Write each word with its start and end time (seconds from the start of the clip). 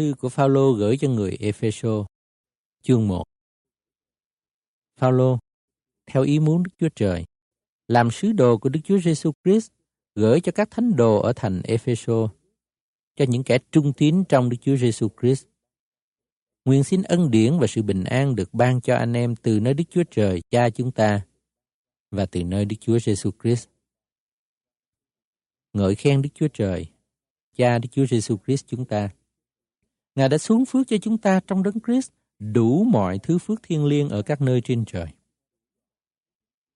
thư 0.00 0.14
của 0.20 0.28
Phaolô 0.28 0.72
gửi 0.72 0.96
cho 0.96 1.08
người 1.08 1.36
Epheso, 1.40 2.06
chương 2.82 3.08
1. 3.08 3.24
Phaolô, 4.96 5.38
theo 6.06 6.22
ý 6.22 6.38
muốn 6.38 6.62
Đức 6.62 6.70
Chúa 6.78 6.88
Trời, 6.96 7.24
làm 7.88 8.10
sứ 8.10 8.32
đồ 8.32 8.58
của 8.58 8.68
Đức 8.68 8.80
Chúa 8.84 8.98
Giêsu 8.98 9.32
Christ 9.44 9.70
gửi 10.14 10.40
cho 10.40 10.52
các 10.52 10.68
thánh 10.70 10.96
đồ 10.96 11.20
ở 11.20 11.32
thành 11.36 11.62
Epheso, 11.62 12.28
cho 13.16 13.24
những 13.28 13.42
kẻ 13.42 13.58
trung 13.72 13.92
tín 13.92 14.24
trong 14.28 14.48
Đức 14.48 14.56
Chúa 14.60 14.76
Giêsu 14.76 15.08
Christ. 15.20 15.46
Nguyện 16.64 16.84
xin 16.84 17.02
ân 17.02 17.30
điển 17.30 17.58
và 17.58 17.66
sự 17.66 17.82
bình 17.82 18.04
an 18.04 18.36
được 18.36 18.54
ban 18.54 18.80
cho 18.80 18.96
anh 18.96 19.12
em 19.12 19.36
từ 19.36 19.60
nơi 19.60 19.74
Đức 19.74 19.84
Chúa 19.90 20.04
Trời 20.10 20.40
Cha 20.50 20.70
chúng 20.70 20.92
ta 20.92 21.20
và 22.10 22.26
từ 22.26 22.44
nơi 22.44 22.64
Đức 22.64 22.76
Chúa 22.80 22.98
Giêsu 22.98 23.30
Christ. 23.42 23.68
Ngợi 25.72 25.94
khen 25.94 26.22
Đức 26.22 26.30
Chúa 26.34 26.48
Trời, 26.48 26.86
Cha 27.56 27.78
Đức 27.78 27.88
Chúa 27.92 28.06
Giêsu 28.06 28.36
Christ 28.46 28.66
chúng 28.66 28.84
ta. 28.84 29.10
Ngài 30.14 30.28
đã 30.28 30.38
xuống 30.38 30.64
phước 30.64 30.88
cho 30.88 30.96
chúng 30.98 31.18
ta 31.18 31.40
trong 31.46 31.62
đấng 31.62 31.80
Christ 31.86 32.10
đủ 32.38 32.84
mọi 32.84 33.18
thứ 33.18 33.38
phước 33.38 33.62
thiên 33.62 33.84
liêng 33.84 34.08
ở 34.08 34.22
các 34.22 34.40
nơi 34.40 34.60
trên 34.60 34.84
trời. 34.84 35.06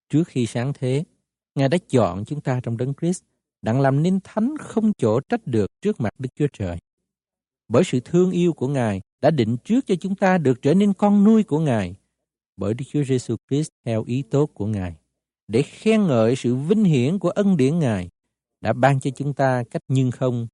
Trước 0.09 0.25
khi 0.27 0.47
sáng 0.47 0.73
thế, 0.73 1.05
Ngài 1.55 1.69
đã 1.69 1.79
chọn 1.89 2.25
chúng 2.25 2.41
ta 2.41 2.61
trong 2.63 2.77
đấng 2.77 2.95
Christ 3.01 3.23
đặng 3.63 3.81
làm 3.81 4.03
nên 4.03 4.21
thánh 4.25 4.55
không 4.61 4.93
chỗ 4.99 5.21
trách 5.21 5.47
được 5.47 5.71
trước 5.83 6.01
mặt 6.01 6.15
Đức 6.19 6.29
Chúa 6.35 6.47
Trời. 6.53 6.79
Bởi 7.69 7.85
sự 7.85 8.01
thương 8.01 8.31
yêu 8.31 8.53
của 8.53 8.69
Ngài 8.69 9.01
đã 9.21 9.31
định 9.31 9.57
trước 9.65 9.87
cho 9.87 9.95
chúng 9.95 10.17
ta 10.17 10.39
được 10.39 10.63
trở 10.63 10.75
nên 10.75 10.95
con 10.95 11.25
nuôi 11.25 11.43
của 11.43 11.59
Ngài 11.59 11.95
bởi 12.57 12.75
Đức 12.75 12.85
Chúa 12.93 13.05
Giêsu 13.05 13.37
Christ 13.51 13.69
theo 13.85 14.05
ý 14.07 14.23
tốt 14.31 14.51
của 14.55 14.67
Ngài 14.67 14.95
để 15.49 15.63
khen 15.63 16.07
ngợi 16.07 16.37
sự 16.37 16.55
vinh 16.55 16.85
hiển 16.85 17.19
của 17.19 17.31
ân 17.31 17.57
điển 17.57 17.79
Ngài 17.79 18.09
đã 18.61 18.73
ban 18.73 19.01
cho 19.01 19.11
chúng 19.11 19.35
ta 19.35 19.63
cách 19.71 19.83
nhưng 19.89 20.11
không 20.11 20.47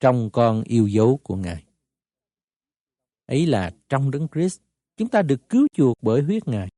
trong 0.00 0.30
con 0.30 0.62
yêu 0.62 0.86
dấu 0.86 1.20
của 1.22 1.36
Ngài. 1.36 1.64
Ấy 3.26 3.46
là 3.46 3.70
trong 3.88 4.10
đấng 4.10 4.28
Christ, 4.34 4.60
chúng 4.96 5.08
ta 5.08 5.22
được 5.22 5.48
cứu 5.48 5.66
chuộc 5.74 5.96
bởi 6.02 6.22
huyết 6.22 6.48
Ngài, 6.48 6.68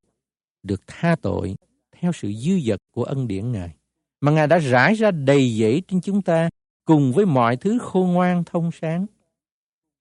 được 0.62 0.80
tha 0.86 1.16
tội 1.22 1.54
theo 1.92 2.12
sự 2.12 2.32
dư 2.32 2.60
dật 2.60 2.80
của 2.90 3.04
ân 3.04 3.28
điển 3.28 3.52
Ngài, 3.52 3.74
mà 4.20 4.32
Ngài 4.32 4.46
đã 4.46 4.58
rải 4.58 4.94
ra 4.94 5.10
đầy 5.10 5.58
dẫy 5.58 5.82
trên 5.88 6.00
chúng 6.00 6.22
ta 6.22 6.48
cùng 6.84 7.12
với 7.12 7.26
mọi 7.26 7.56
thứ 7.56 7.78
khôn 7.78 8.12
ngoan 8.12 8.44
thông 8.44 8.70
sáng, 8.72 9.06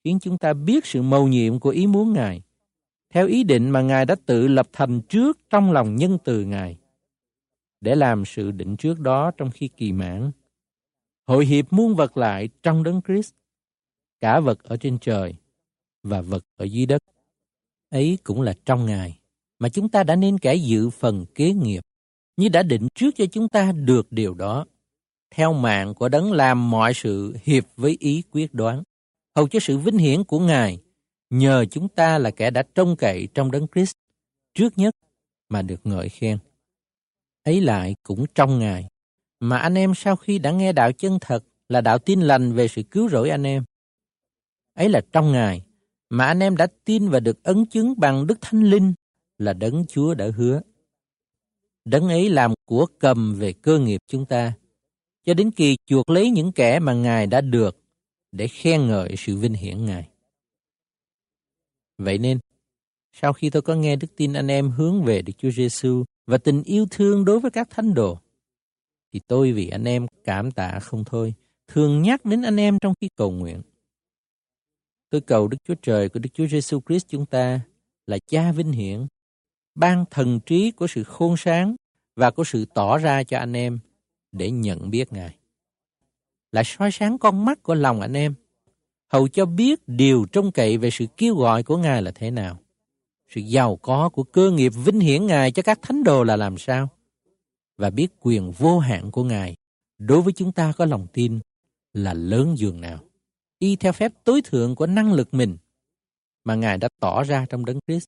khiến 0.04 0.20
chúng 0.22 0.38
ta 0.38 0.54
biết 0.54 0.86
sự 0.86 1.02
mầu 1.02 1.28
nhiệm 1.28 1.60
của 1.60 1.70
ý 1.70 1.88
muốn 1.88 2.14
Ngài, 2.14 2.42
theo 3.14 3.28
ý 3.28 3.44
định 3.44 3.70
mà 3.70 3.82
Ngài 3.82 4.06
đã 4.06 4.16
tự 4.26 4.48
lập 4.48 4.68
thành 4.74 5.02
trước 5.02 5.40
trong 5.50 5.72
lòng 5.72 5.96
nhân 5.96 6.18
từ 6.24 6.46
Ngài, 6.46 6.78
để 7.82 7.96
làm 7.96 8.26
sự 8.26 8.52
định 8.52 8.78
trước 8.78 9.00
đó 9.00 9.32
trong 9.38 9.52
khi 9.52 9.68
kỳ 9.68 9.92
mãn, 9.92 10.32
hội 11.28 11.46
hiệp 11.46 11.74
muôn 11.74 11.96
vật 11.96 12.18
lại 12.18 12.50
trong 12.64 12.84
đấng 12.84 13.02
Christ, 13.08 13.34
cả 14.22 14.40
vật 14.40 14.64
ở 14.64 14.78
trên 14.78 14.98
trời 15.02 15.36
và 16.04 16.22
vật 16.22 16.44
ở 16.58 16.66
dưới 16.66 16.86
đất. 16.86 17.02
Ấy 17.90 18.18
cũng 18.24 18.42
là 18.42 18.54
trong 18.66 18.86
Ngài 18.86 19.20
mà 19.60 19.70
chúng 19.70 19.90
ta 19.90 20.04
đã 20.04 20.16
nên 20.16 20.38
kẻ 20.38 20.56
dự 20.56 20.90
phần 20.90 21.26
kế 21.36 21.54
nghiệp, 21.54 21.82
như 22.38 22.50
đã 22.50 22.64
định 22.64 22.88
trước 22.96 23.16
cho 23.16 23.26
chúng 23.26 23.50
ta 23.50 23.72
được 23.72 24.08
điều 24.12 24.34
đó, 24.34 24.66
theo 25.36 25.54
mạng 25.54 25.94
của 25.94 26.10
đấng 26.10 26.32
làm 26.32 26.70
mọi 26.70 26.94
sự 26.94 27.36
hiệp 27.44 27.64
với 27.78 27.98
ý 28.00 28.24
quyết 28.32 28.54
đoán, 28.54 28.84
hầu 29.36 29.48
cho 29.48 29.60
sự 29.60 29.78
vinh 29.78 29.98
hiển 29.98 30.24
của 30.24 30.40
Ngài, 30.40 30.80
nhờ 31.30 31.66
chúng 31.72 31.90
ta 31.90 32.18
là 32.18 32.32
kẻ 32.32 32.50
đã 32.50 32.64
trông 32.76 32.96
cậy 32.96 33.28
trong 33.34 33.52
đấng 33.52 33.68
Christ, 33.68 33.94
trước 34.54 34.78
nhất 34.78 34.96
mà 35.50 35.62
được 35.62 35.80
ngợi 35.84 36.10
khen. 36.10 36.38
Ấy 37.44 37.62
lại 37.62 37.96
cũng 38.04 38.26
trong 38.36 38.60
Ngài, 38.60 38.88
mà 39.40 39.58
anh 39.58 39.76
em 39.76 39.94
sau 39.96 40.16
khi 40.16 40.40
đã 40.40 40.52
nghe 40.52 40.72
đạo 40.72 40.92
chân 40.92 41.18
thật 41.22 41.44
là 41.70 41.82
đạo 41.82 42.00
tin 42.00 42.22
lành 42.22 42.54
về 42.54 42.68
sự 42.68 42.84
cứu 42.84 43.10
rỗi 43.10 43.30
anh 43.30 43.44
em. 43.44 43.64
Ấy 44.74 44.90
là 44.90 45.02
trong 45.12 45.32
Ngài 45.32 45.62
mà 46.14 46.26
anh 46.26 46.40
em 46.40 46.58
đã 46.58 46.68
tin 46.86 47.10
và 47.10 47.20
được 47.20 47.44
ấn 47.44 47.66
chứng 47.66 47.94
bằng 47.98 48.28
Đức 48.28 48.38
Thánh 48.42 48.64
Linh 48.64 48.94
là 49.38 49.54
đấng 49.54 49.86
Chúa 49.86 50.14
đã 50.14 50.30
hứa. 50.36 50.62
Đấng 51.86 52.08
ấy 52.08 52.30
làm 52.30 52.54
của 52.66 52.86
cầm 53.00 53.36
về 53.36 53.54
cơ 53.54 53.80
nghiệp 53.80 54.02
chúng 54.08 54.26
ta, 54.26 54.54
cho 55.26 55.34
đến 55.34 55.52
kỳ 55.52 55.78
chuộc 55.86 56.10
lấy 56.10 56.30
những 56.30 56.52
kẻ 56.52 56.80
mà 56.80 56.94
Ngài 56.94 57.28
đã 57.28 57.42
được 57.42 57.82
để 58.32 58.48
khen 58.48 58.88
ngợi 58.88 59.16
sự 59.18 59.38
vinh 59.38 59.54
hiển 59.54 59.86
Ngài. 59.86 60.10
Vậy 61.98 62.18
nên, 62.18 62.40
sau 63.14 63.34
khi 63.34 63.50
tôi 63.50 63.62
có 63.62 63.76
nghe 63.76 63.96
đức 63.96 64.08
tin 64.16 64.34
anh 64.34 64.48
em 64.48 64.70
hướng 64.70 65.04
về 65.04 65.22
Đức 65.22 65.34
Chúa 65.38 65.52
Giêsu 65.52 66.04
và 66.28 66.38
tình 66.38 66.64
yêu 66.64 66.86
thương 66.92 67.26
đối 67.26 67.40
với 67.40 67.52
các 67.52 67.70
thánh 67.70 67.94
đồ, 67.94 68.20
thì 69.14 69.20
tôi 69.28 69.52
vì 69.52 69.70
anh 69.70 69.84
em 69.84 70.08
cảm 70.24 70.52
tạ 70.52 70.80
không 70.80 71.04
thôi, 71.06 71.34
thường 71.68 72.02
nhắc 72.02 72.26
đến 72.26 72.42
anh 72.42 72.60
em 72.60 72.80
trong 72.80 72.94
khi 73.02 73.10
cầu 73.16 73.32
nguyện. 73.32 73.62
Tôi 75.14 75.22
cầu 75.22 75.48
Đức 75.48 75.58
Chúa 75.68 75.76
Trời 75.82 76.10
của 76.10 76.20
Đức 76.20 76.30
Chúa 76.34 76.48
Giêsu 76.48 76.80
Christ 76.88 77.08
chúng 77.08 77.26
ta 77.26 77.60
là 78.08 78.18
Cha 78.28 78.52
vinh 78.52 78.72
hiển, 78.72 79.08
ban 79.76 80.06
thần 80.12 80.40
trí 80.40 80.72
của 80.72 80.88
sự 80.88 81.04
khôn 81.04 81.38
sáng 81.38 81.76
và 82.16 82.32
của 82.32 82.44
sự 82.44 82.66
tỏ 82.74 82.98
ra 82.98 83.24
cho 83.24 83.38
anh 83.38 83.54
em 83.54 83.80
để 84.32 84.52
nhận 84.52 84.90
biết 84.90 85.14
Ngài. 85.14 85.36
Là 86.52 86.64
soi 86.66 86.92
sáng 86.92 87.18
con 87.18 87.46
mắt 87.46 87.64
của 87.64 87.74
lòng 87.74 88.02
anh 88.02 88.14
em, 88.14 88.34
hầu 89.08 89.28
cho 89.28 89.46
biết 89.46 89.82
điều 89.88 90.26
trông 90.32 90.52
cậy 90.52 90.78
về 90.78 90.90
sự 90.92 91.06
kêu 91.18 91.36
gọi 91.36 91.64
của 91.64 91.78
Ngài 91.78 92.02
là 92.02 92.12
thế 92.16 92.32
nào. 92.32 92.60
Sự 93.30 93.42
giàu 93.42 93.76
có 93.76 94.10
của 94.10 94.24
cơ 94.24 94.52
nghiệp 94.52 94.74
vinh 94.86 95.00
hiển 95.00 95.26
Ngài 95.26 95.52
cho 95.52 95.64
các 95.64 95.80
thánh 95.82 96.04
đồ 96.04 96.24
là 96.24 96.36
làm 96.36 96.58
sao 96.58 96.90
và 97.78 97.90
biết 97.90 98.08
quyền 98.20 98.52
vô 98.52 98.80
hạn 98.80 99.12
của 99.12 99.24
Ngài 99.24 99.56
đối 99.98 100.22
với 100.22 100.34
chúng 100.34 100.52
ta 100.52 100.74
có 100.78 100.86
lòng 100.86 101.08
tin 101.14 101.40
là 101.94 102.14
lớn 102.14 102.58
dường 102.58 102.82
nào. 102.82 103.00
Y 103.64 103.76
theo 103.76 103.94
phép 103.94 104.12
tối 104.24 104.42
thượng 104.42 104.76
của 104.76 104.88
năng 104.88 105.14
lực 105.14 105.34
mình 105.34 105.58
mà 106.44 106.56
Ngài 106.56 106.78
đã 106.78 106.90
tỏ 107.00 107.24
ra 107.24 107.46
trong 107.50 107.66
Đấng 107.66 107.80
Christ. 107.88 108.06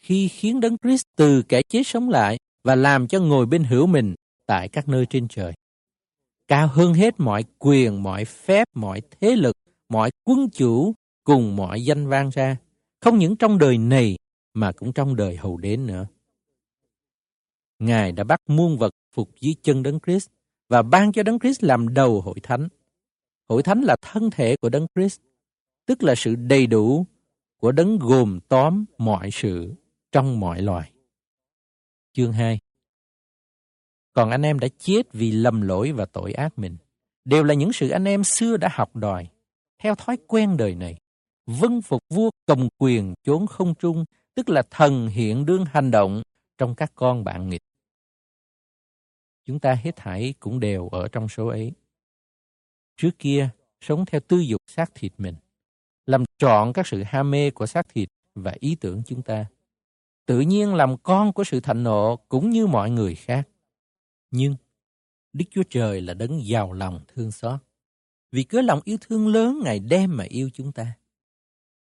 Khi 0.00 0.28
khiến 0.28 0.60
Đấng 0.60 0.76
Christ 0.78 1.02
từ 1.16 1.42
kẻ 1.42 1.62
chết 1.68 1.82
sống 1.86 2.08
lại 2.08 2.38
và 2.64 2.74
làm 2.74 3.08
cho 3.08 3.20
ngồi 3.20 3.46
bên 3.46 3.64
hữu 3.64 3.86
mình 3.86 4.14
tại 4.46 4.68
các 4.68 4.88
nơi 4.88 5.06
trên 5.06 5.28
trời. 5.28 5.52
Cao 6.48 6.68
hơn 6.68 6.94
hết 6.94 7.14
mọi 7.20 7.44
quyền, 7.58 8.02
mọi 8.02 8.24
phép, 8.24 8.68
mọi 8.74 9.02
thế 9.10 9.36
lực, 9.36 9.56
mọi 9.88 10.10
quân 10.24 10.50
chủ 10.50 10.94
cùng 11.24 11.56
mọi 11.56 11.84
danh 11.84 12.08
vang 12.08 12.30
ra, 12.30 12.56
không 13.00 13.18
những 13.18 13.36
trong 13.36 13.58
đời 13.58 13.78
này 13.78 14.16
mà 14.54 14.72
cũng 14.72 14.92
trong 14.92 15.16
đời 15.16 15.36
hầu 15.36 15.56
đến 15.56 15.86
nữa. 15.86 16.06
Ngài 17.78 18.12
đã 18.12 18.24
bắt 18.24 18.40
muôn 18.46 18.78
vật 18.78 18.90
phục 19.14 19.30
dưới 19.40 19.54
chân 19.62 19.82
Đấng 19.82 20.00
Christ 20.06 20.28
và 20.68 20.82
ban 20.82 21.12
cho 21.12 21.22
Đấng 21.22 21.38
Christ 21.38 21.64
làm 21.64 21.94
đầu 21.94 22.20
hội 22.20 22.40
thánh. 22.42 22.68
Hội 23.52 23.62
thánh 23.62 23.80
là 23.80 23.96
thân 24.02 24.30
thể 24.30 24.56
của 24.56 24.68
Đấng 24.68 24.86
Christ, 24.94 25.20
tức 25.86 26.02
là 26.02 26.14
sự 26.14 26.34
đầy 26.34 26.66
đủ 26.66 27.06
của 27.60 27.72
Đấng 27.72 27.98
gồm 27.98 28.40
tóm 28.48 28.84
mọi 28.98 29.30
sự 29.32 29.74
trong 30.12 30.40
mọi 30.40 30.62
loài. 30.62 30.92
Chương 32.12 32.32
2 32.32 32.60
Còn 34.12 34.30
anh 34.30 34.42
em 34.42 34.58
đã 34.58 34.68
chết 34.78 35.02
vì 35.12 35.32
lầm 35.32 35.62
lỗi 35.62 35.92
và 35.92 36.06
tội 36.06 36.32
ác 36.32 36.58
mình, 36.58 36.76
đều 37.24 37.44
là 37.44 37.54
những 37.54 37.72
sự 37.72 37.88
anh 37.88 38.04
em 38.04 38.24
xưa 38.24 38.56
đã 38.56 38.68
học 38.72 38.96
đòi, 38.96 39.28
theo 39.78 39.94
thói 39.94 40.16
quen 40.26 40.56
đời 40.56 40.74
này, 40.74 40.98
vâng 41.46 41.82
phục 41.82 42.02
vua 42.10 42.30
cầm 42.46 42.68
quyền 42.78 43.14
chốn 43.24 43.46
không 43.46 43.74
trung, 43.74 44.04
tức 44.34 44.48
là 44.48 44.62
thần 44.70 45.08
hiện 45.08 45.46
đương 45.46 45.64
hành 45.64 45.90
động 45.90 46.22
trong 46.58 46.74
các 46.74 46.92
con 46.94 47.24
bạn 47.24 47.48
nghịch. 47.48 47.62
Chúng 49.44 49.60
ta 49.60 49.74
hết 49.74 49.96
thảy 49.96 50.34
cũng 50.40 50.60
đều 50.60 50.88
ở 50.88 51.08
trong 51.08 51.28
số 51.28 51.46
ấy. 51.46 51.72
Trước 52.96 53.18
kia, 53.18 53.48
sống 53.80 54.04
theo 54.06 54.20
tư 54.20 54.38
dục 54.38 54.60
xác 54.66 54.94
thịt 54.94 55.12
mình, 55.18 55.34
làm 56.06 56.24
trọn 56.38 56.72
các 56.72 56.86
sự 56.86 57.02
ham 57.06 57.30
mê 57.30 57.50
của 57.50 57.66
xác 57.66 57.88
thịt 57.88 58.08
và 58.34 58.54
ý 58.60 58.74
tưởng 58.74 59.02
chúng 59.06 59.22
ta. 59.22 59.46
Tự 60.26 60.40
nhiên 60.40 60.74
làm 60.74 60.96
con 60.98 61.32
của 61.32 61.44
sự 61.44 61.60
thạnh 61.60 61.82
nộ 61.82 62.16
cũng 62.16 62.50
như 62.50 62.66
mọi 62.66 62.90
người 62.90 63.14
khác. 63.14 63.48
Nhưng, 64.30 64.56
Đức 65.32 65.44
Chúa 65.50 65.62
Trời 65.70 66.00
là 66.00 66.14
đấng 66.14 66.46
giàu 66.46 66.72
lòng 66.72 67.00
thương 67.08 67.32
xót. 67.32 67.60
Vì 68.32 68.42
cớ 68.42 68.60
lòng 68.60 68.80
yêu 68.84 68.96
thương 69.00 69.28
lớn 69.28 69.60
Ngài 69.64 69.78
đem 69.78 70.16
mà 70.16 70.24
yêu 70.24 70.50
chúng 70.54 70.72
ta. 70.72 70.92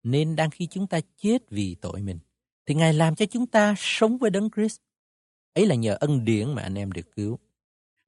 Nên 0.03 0.37
đang 0.37 0.51
khi 0.51 0.67
chúng 0.67 0.87
ta 0.87 1.01
chết 1.17 1.51
vì 1.51 1.75
tội 1.75 2.01
mình, 2.01 2.19
thì 2.67 2.75
Ngài 2.75 2.93
làm 2.93 3.15
cho 3.15 3.27
chúng 3.27 3.47
ta 3.47 3.75
sống 3.79 4.19
với 4.19 4.31
đấng 4.31 4.51
Christ. 4.51 4.81
Ấy 5.55 5.67
là 5.67 5.75
nhờ 5.75 5.97
ân 6.01 6.25
điển 6.25 6.55
mà 6.55 6.63
anh 6.63 6.75
em 6.75 6.93
được 6.93 7.17
cứu. 7.17 7.39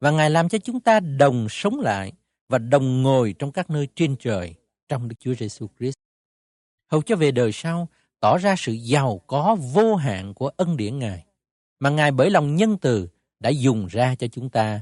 Và 0.01 0.11
Ngài 0.11 0.31
làm 0.31 0.49
cho 0.49 0.59
chúng 0.59 0.81
ta 0.81 1.01
đồng 1.01 1.47
sống 1.51 1.81
lại 1.81 2.13
và 2.53 2.59
đồng 2.59 3.03
ngồi 3.03 3.35
trong 3.39 3.53
các 3.53 3.71
nơi 3.71 3.89
trên 3.95 4.17
trời 4.17 4.55
trong 4.89 5.09
Đức 5.09 5.17
Chúa 5.19 5.35
Giêsu 5.35 5.69
Christ. 5.79 5.95
Hầu 6.91 7.03
cho 7.03 7.17
về 7.17 7.31
đời 7.31 7.51
sau 7.53 7.89
tỏ 8.21 8.39
ra 8.39 8.55
sự 8.59 8.73
giàu 8.73 9.19
có 9.27 9.57
vô 9.73 9.95
hạn 9.95 10.35
của 10.35 10.49
ân 10.49 10.77
điển 10.77 10.99
Ngài 10.99 11.27
mà 11.79 11.91
Ngài 11.91 12.13
bởi 12.13 12.31
lòng 12.31 12.57
nhân 12.57 12.77
từ 12.81 13.09
đã 13.41 13.51
dùng 13.51 13.87
ra 13.87 14.15
cho 14.15 14.27
chúng 14.27 14.51
ta 14.51 14.81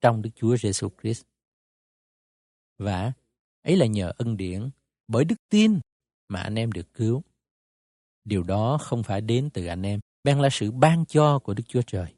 trong 0.00 0.22
Đức 0.22 0.30
Chúa 0.34 0.56
Giêsu 0.56 0.88
Christ. 1.02 1.22
Và 2.78 3.12
ấy 3.62 3.76
là 3.76 3.86
nhờ 3.86 4.12
ân 4.16 4.36
điển 4.36 4.70
bởi 5.08 5.24
đức 5.24 5.36
tin 5.48 5.80
mà 6.28 6.40
anh 6.40 6.54
em 6.54 6.72
được 6.72 6.94
cứu. 6.94 7.22
Điều 8.24 8.42
đó 8.42 8.78
không 8.80 9.02
phải 9.02 9.20
đến 9.20 9.50
từ 9.50 9.66
anh 9.66 9.82
em, 9.82 10.00
bèn 10.24 10.38
là 10.38 10.48
sự 10.52 10.70
ban 10.70 11.06
cho 11.06 11.38
của 11.38 11.54
Đức 11.54 11.64
Chúa 11.68 11.82
Trời. 11.82 12.14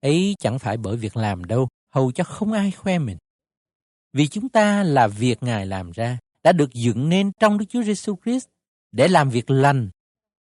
Ấy 0.00 0.34
chẳng 0.38 0.58
phải 0.58 0.76
bởi 0.76 0.96
việc 0.96 1.16
làm 1.16 1.44
đâu, 1.44 1.68
hầu 1.94 2.12
cho 2.12 2.24
không 2.24 2.52
ai 2.52 2.70
khoe 2.70 2.98
mình. 2.98 3.18
Vì 4.12 4.28
chúng 4.28 4.48
ta 4.48 4.82
là 4.82 5.08
việc 5.08 5.42
Ngài 5.42 5.66
làm 5.66 5.90
ra, 5.90 6.18
đã 6.42 6.52
được 6.52 6.72
dựng 6.72 7.08
nên 7.08 7.32
trong 7.40 7.58
Đức 7.58 7.66
Chúa 7.68 7.82
Giêsu 7.82 8.16
Christ 8.24 8.48
để 8.92 9.08
làm 9.08 9.30
việc 9.30 9.50
lành 9.50 9.90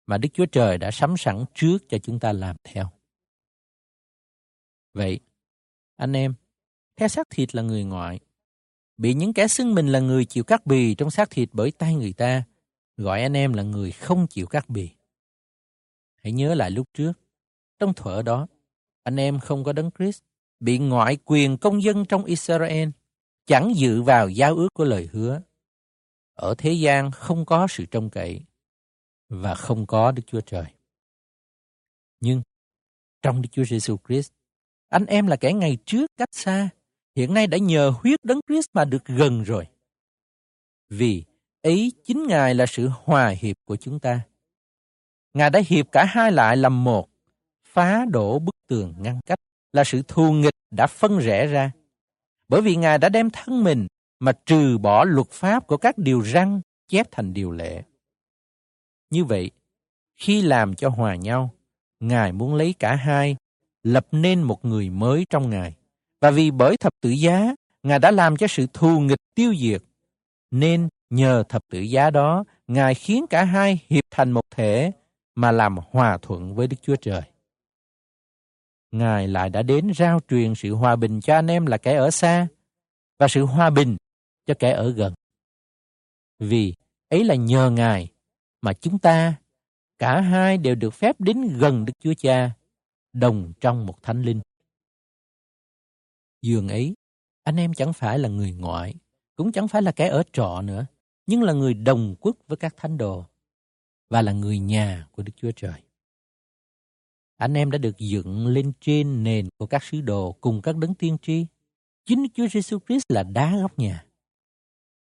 mà 0.05 0.17
Đức 0.17 0.29
Chúa 0.33 0.45
Trời 0.45 0.77
đã 0.77 0.91
sắm 0.91 1.17
sẵn 1.17 1.45
trước 1.53 1.77
cho 1.89 1.97
chúng 1.97 2.19
ta 2.19 2.33
làm 2.33 2.55
theo. 2.63 2.89
Vậy, 4.93 5.19
anh 5.95 6.13
em, 6.13 6.33
theo 6.95 7.07
xác 7.07 7.29
thịt 7.29 7.55
là 7.55 7.61
người 7.61 7.83
ngoại, 7.83 8.19
bị 8.97 9.13
những 9.13 9.33
kẻ 9.33 9.47
xưng 9.47 9.75
mình 9.75 9.87
là 9.87 9.99
người 9.99 10.25
chịu 10.25 10.43
cắt 10.43 10.65
bì 10.65 10.95
trong 10.95 11.11
xác 11.11 11.29
thịt 11.29 11.49
bởi 11.53 11.71
tay 11.71 11.95
người 11.95 12.13
ta, 12.13 12.43
gọi 12.97 13.21
anh 13.21 13.33
em 13.33 13.53
là 13.53 13.63
người 13.63 13.91
không 13.91 14.27
chịu 14.27 14.47
cắt 14.47 14.69
bì. 14.69 14.89
Hãy 16.23 16.31
nhớ 16.31 16.55
lại 16.55 16.71
lúc 16.71 16.87
trước, 16.93 17.13
trong 17.79 17.93
thuở 17.93 18.21
đó, 18.21 18.47
anh 19.03 19.19
em 19.19 19.39
không 19.39 19.63
có 19.63 19.73
đấng 19.73 19.91
Christ, 19.97 20.21
bị 20.59 20.77
ngoại 20.77 21.17
quyền 21.25 21.57
công 21.57 21.83
dân 21.83 22.05
trong 22.05 22.25
Israel, 22.25 22.89
chẳng 23.47 23.73
dự 23.75 24.01
vào 24.01 24.29
giao 24.29 24.55
ước 24.55 24.69
của 24.73 24.83
lời 24.83 25.09
hứa. 25.13 25.41
Ở 26.33 26.55
thế 26.57 26.73
gian 26.73 27.11
không 27.11 27.45
có 27.45 27.67
sự 27.69 27.85
trông 27.85 28.09
cậy 28.09 28.41
và 29.29 29.55
không 29.55 29.87
có 29.87 30.11
Đức 30.11 30.23
Chúa 30.27 30.41
Trời. 30.41 30.65
Nhưng 32.19 32.41
trong 33.21 33.41
Đức 33.41 33.49
Chúa 33.51 33.63
Giêsu 33.63 33.97
Christ, 34.07 34.31
anh 34.89 35.05
em 35.05 35.27
là 35.27 35.35
kẻ 35.35 35.53
ngày 35.53 35.77
trước 35.85 36.11
cách 36.17 36.29
xa, 36.31 36.69
hiện 37.15 37.33
nay 37.33 37.47
đã 37.47 37.57
nhờ 37.57 37.93
huyết 38.01 38.19
đấng 38.23 38.39
Christ 38.47 38.67
mà 38.73 38.85
được 38.85 39.05
gần 39.05 39.43
rồi. 39.43 39.67
Vì 40.89 41.23
ấy 41.61 41.91
chính 42.03 42.27
Ngài 42.27 42.55
là 42.55 42.65
sự 42.65 42.89
hòa 43.03 43.29
hiệp 43.29 43.57
của 43.65 43.75
chúng 43.75 43.99
ta. 43.99 44.21
Ngài 45.33 45.49
đã 45.49 45.61
hiệp 45.67 45.91
cả 45.91 46.05
hai 46.05 46.31
lại 46.31 46.57
làm 46.57 46.83
một, 46.83 47.09
phá 47.63 48.05
đổ 48.05 48.39
bức 48.39 48.55
tường 48.67 48.93
ngăn 48.99 49.19
cách, 49.25 49.39
là 49.73 49.83
sự 49.83 50.01
thù 50.07 50.31
nghịch 50.31 50.53
đã 50.71 50.87
phân 50.87 51.19
rẽ 51.19 51.47
ra. 51.47 51.71
Bởi 52.49 52.61
vì 52.61 52.75
Ngài 52.75 52.97
đã 52.97 53.09
đem 53.09 53.29
thân 53.29 53.63
mình 53.63 53.87
mà 54.19 54.31
trừ 54.45 54.77
bỏ 54.77 55.03
luật 55.03 55.29
pháp 55.31 55.67
của 55.67 55.77
các 55.77 55.97
điều 55.97 56.23
răn 56.23 56.61
chép 56.87 57.07
thành 57.11 57.33
điều 57.33 57.51
lệ. 57.51 57.83
Như 59.09 59.25
vậy, 59.25 59.51
khi 60.15 60.41
làm 60.41 60.75
cho 60.75 60.89
hòa 60.89 61.15
nhau, 61.15 61.53
Ngài 61.99 62.31
muốn 62.31 62.55
lấy 62.55 62.73
cả 62.79 62.95
hai, 62.95 63.35
lập 63.83 64.07
nên 64.11 64.43
một 64.43 64.65
người 64.65 64.89
mới 64.89 65.25
trong 65.29 65.49
Ngài. 65.49 65.75
Và 66.21 66.31
vì 66.31 66.51
bởi 66.51 66.77
thập 66.77 66.93
tử 67.01 67.09
giá, 67.09 67.55
Ngài 67.83 67.99
đã 67.99 68.11
làm 68.11 68.37
cho 68.37 68.47
sự 68.47 68.67
thù 68.73 68.99
nghịch 68.99 69.19
tiêu 69.35 69.53
diệt. 69.59 69.81
Nên 70.51 70.89
nhờ 71.09 71.43
thập 71.49 71.61
tử 71.71 71.79
giá 71.79 72.09
đó, 72.09 72.43
Ngài 72.67 72.93
khiến 72.93 73.25
cả 73.29 73.43
hai 73.43 73.79
hiệp 73.89 74.03
thành 74.11 74.31
một 74.31 74.45
thể 74.51 74.91
mà 75.35 75.51
làm 75.51 75.75
hòa 75.91 76.17
thuận 76.21 76.55
với 76.55 76.67
Đức 76.67 76.77
Chúa 76.81 76.95
Trời. 76.95 77.21
Ngài 78.91 79.27
lại 79.27 79.49
đã 79.49 79.61
đến 79.61 79.91
rao 79.95 80.19
truyền 80.27 80.55
sự 80.55 80.73
hòa 80.73 80.95
bình 80.95 81.21
cho 81.21 81.35
anh 81.35 81.47
em 81.47 81.65
là 81.65 81.77
kẻ 81.77 81.95
ở 81.95 82.11
xa 82.11 82.47
và 83.19 83.27
sự 83.27 83.45
hòa 83.45 83.69
bình 83.69 83.97
cho 84.45 84.53
kẻ 84.59 84.71
ở 84.71 84.89
gần. 84.91 85.13
Vì 86.39 86.73
ấy 87.09 87.23
là 87.23 87.35
nhờ 87.35 87.69
Ngài 87.69 88.11
mà 88.61 88.73
chúng 88.73 88.99
ta 88.99 89.35
cả 89.97 90.21
hai 90.21 90.57
đều 90.57 90.75
được 90.75 90.93
phép 90.93 91.21
đến 91.21 91.57
gần 91.59 91.85
Đức 91.85 91.93
Chúa 91.99 92.13
Cha, 92.13 92.51
đồng 93.13 93.53
trong 93.61 93.85
một 93.85 94.03
thánh 94.03 94.21
linh. 94.21 94.41
Dường 96.41 96.67
ấy, 96.67 96.93
anh 97.43 97.55
em 97.55 97.73
chẳng 97.73 97.93
phải 97.93 98.19
là 98.19 98.29
người 98.29 98.51
ngoại, 98.51 98.95
cũng 99.35 99.51
chẳng 99.51 99.67
phải 99.67 99.81
là 99.81 99.91
kẻ 99.91 100.07
ở 100.07 100.23
trọ 100.33 100.61
nữa, 100.61 100.85
nhưng 101.25 101.43
là 101.43 101.53
người 101.53 101.73
đồng 101.73 102.15
quốc 102.19 102.37
với 102.47 102.57
các 102.57 102.77
thánh 102.77 102.97
đồ 102.97 103.25
và 104.09 104.21
là 104.21 104.31
người 104.31 104.59
nhà 104.59 105.07
của 105.11 105.23
Đức 105.23 105.33
Chúa 105.35 105.51
Trời. 105.55 105.81
Anh 107.37 107.53
em 107.53 107.71
đã 107.71 107.77
được 107.77 107.97
dựng 107.97 108.47
lên 108.47 108.71
trên 108.81 109.23
nền 109.23 109.49
của 109.57 109.67
các 109.67 109.83
sứ 109.83 110.01
đồ 110.01 110.31
cùng 110.31 110.61
các 110.61 110.77
đấng 110.77 110.95
tiên 110.95 111.17
tri. 111.21 111.45
Chính 112.05 112.23
Đức 112.23 112.29
Chúa 112.33 112.47
Giêsu 112.47 112.79
Christ 112.87 113.03
là 113.09 113.23
đá 113.23 113.57
góc 113.61 113.79
nhà. 113.79 114.05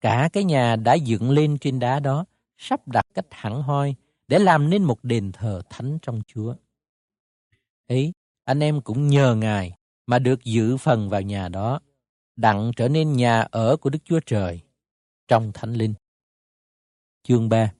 Cả 0.02 0.30
cái 0.34 0.44
nhà 0.44 0.76
đã 0.76 0.94
dựng 0.94 1.32
lên 1.32 1.58
trên 1.62 1.80
đá 1.80 2.00
đó, 2.00 2.26
sắp 2.58 2.88
đặt 2.88 3.06
cách 3.14 3.26
hẳn 3.32 3.62
hoi 3.62 3.96
để 4.28 4.40
làm 4.40 4.70
nên 4.70 4.84
một 4.84 5.04
đền 5.04 5.32
thờ 5.32 5.62
thánh 5.70 5.98
trong 6.02 6.22
Chúa. 6.28 6.56
Ấy, 7.88 8.12
anh 8.44 8.60
em 8.60 8.82
cũng 8.82 9.08
nhờ 9.08 9.36
Ngài 9.36 9.72
mà 10.06 10.20
được 10.20 10.44
giữ 10.44 10.78
phần 10.78 11.10
vào 11.10 11.22
nhà 11.22 11.50
đó, 11.50 11.80
đặng 12.36 12.72
trở 12.76 12.90
nên 12.90 13.14
nhà 13.14 13.42
ở 13.42 13.78
của 13.78 13.90
Đức 13.90 14.00
Chúa 14.04 14.20
Trời 14.26 14.62
trong 15.28 15.52
Thánh 15.54 15.74
Linh. 15.74 15.94
Chương 17.24 17.50
3 17.50 17.74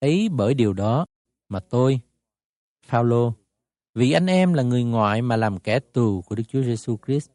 Ấy 0.00 0.28
bởi 0.28 0.54
điều 0.54 0.72
đó 0.72 1.06
mà 1.48 1.60
tôi, 1.60 2.00
Phaolô, 2.86 3.32
vì 3.94 4.12
anh 4.12 4.26
em 4.26 4.54
là 4.54 4.62
người 4.62 4.84
ngoại 4.84 5.22
mà 5.22 5.36
làm 5.36 5.58
kẻ 5.58 5.80
tù 5.80 6.22
của 6.22 6.34
Đức 6.34 6.42
Chúa 6.48 6.62
Giêsu 6.62 6.96
Christ. 7.06 7.30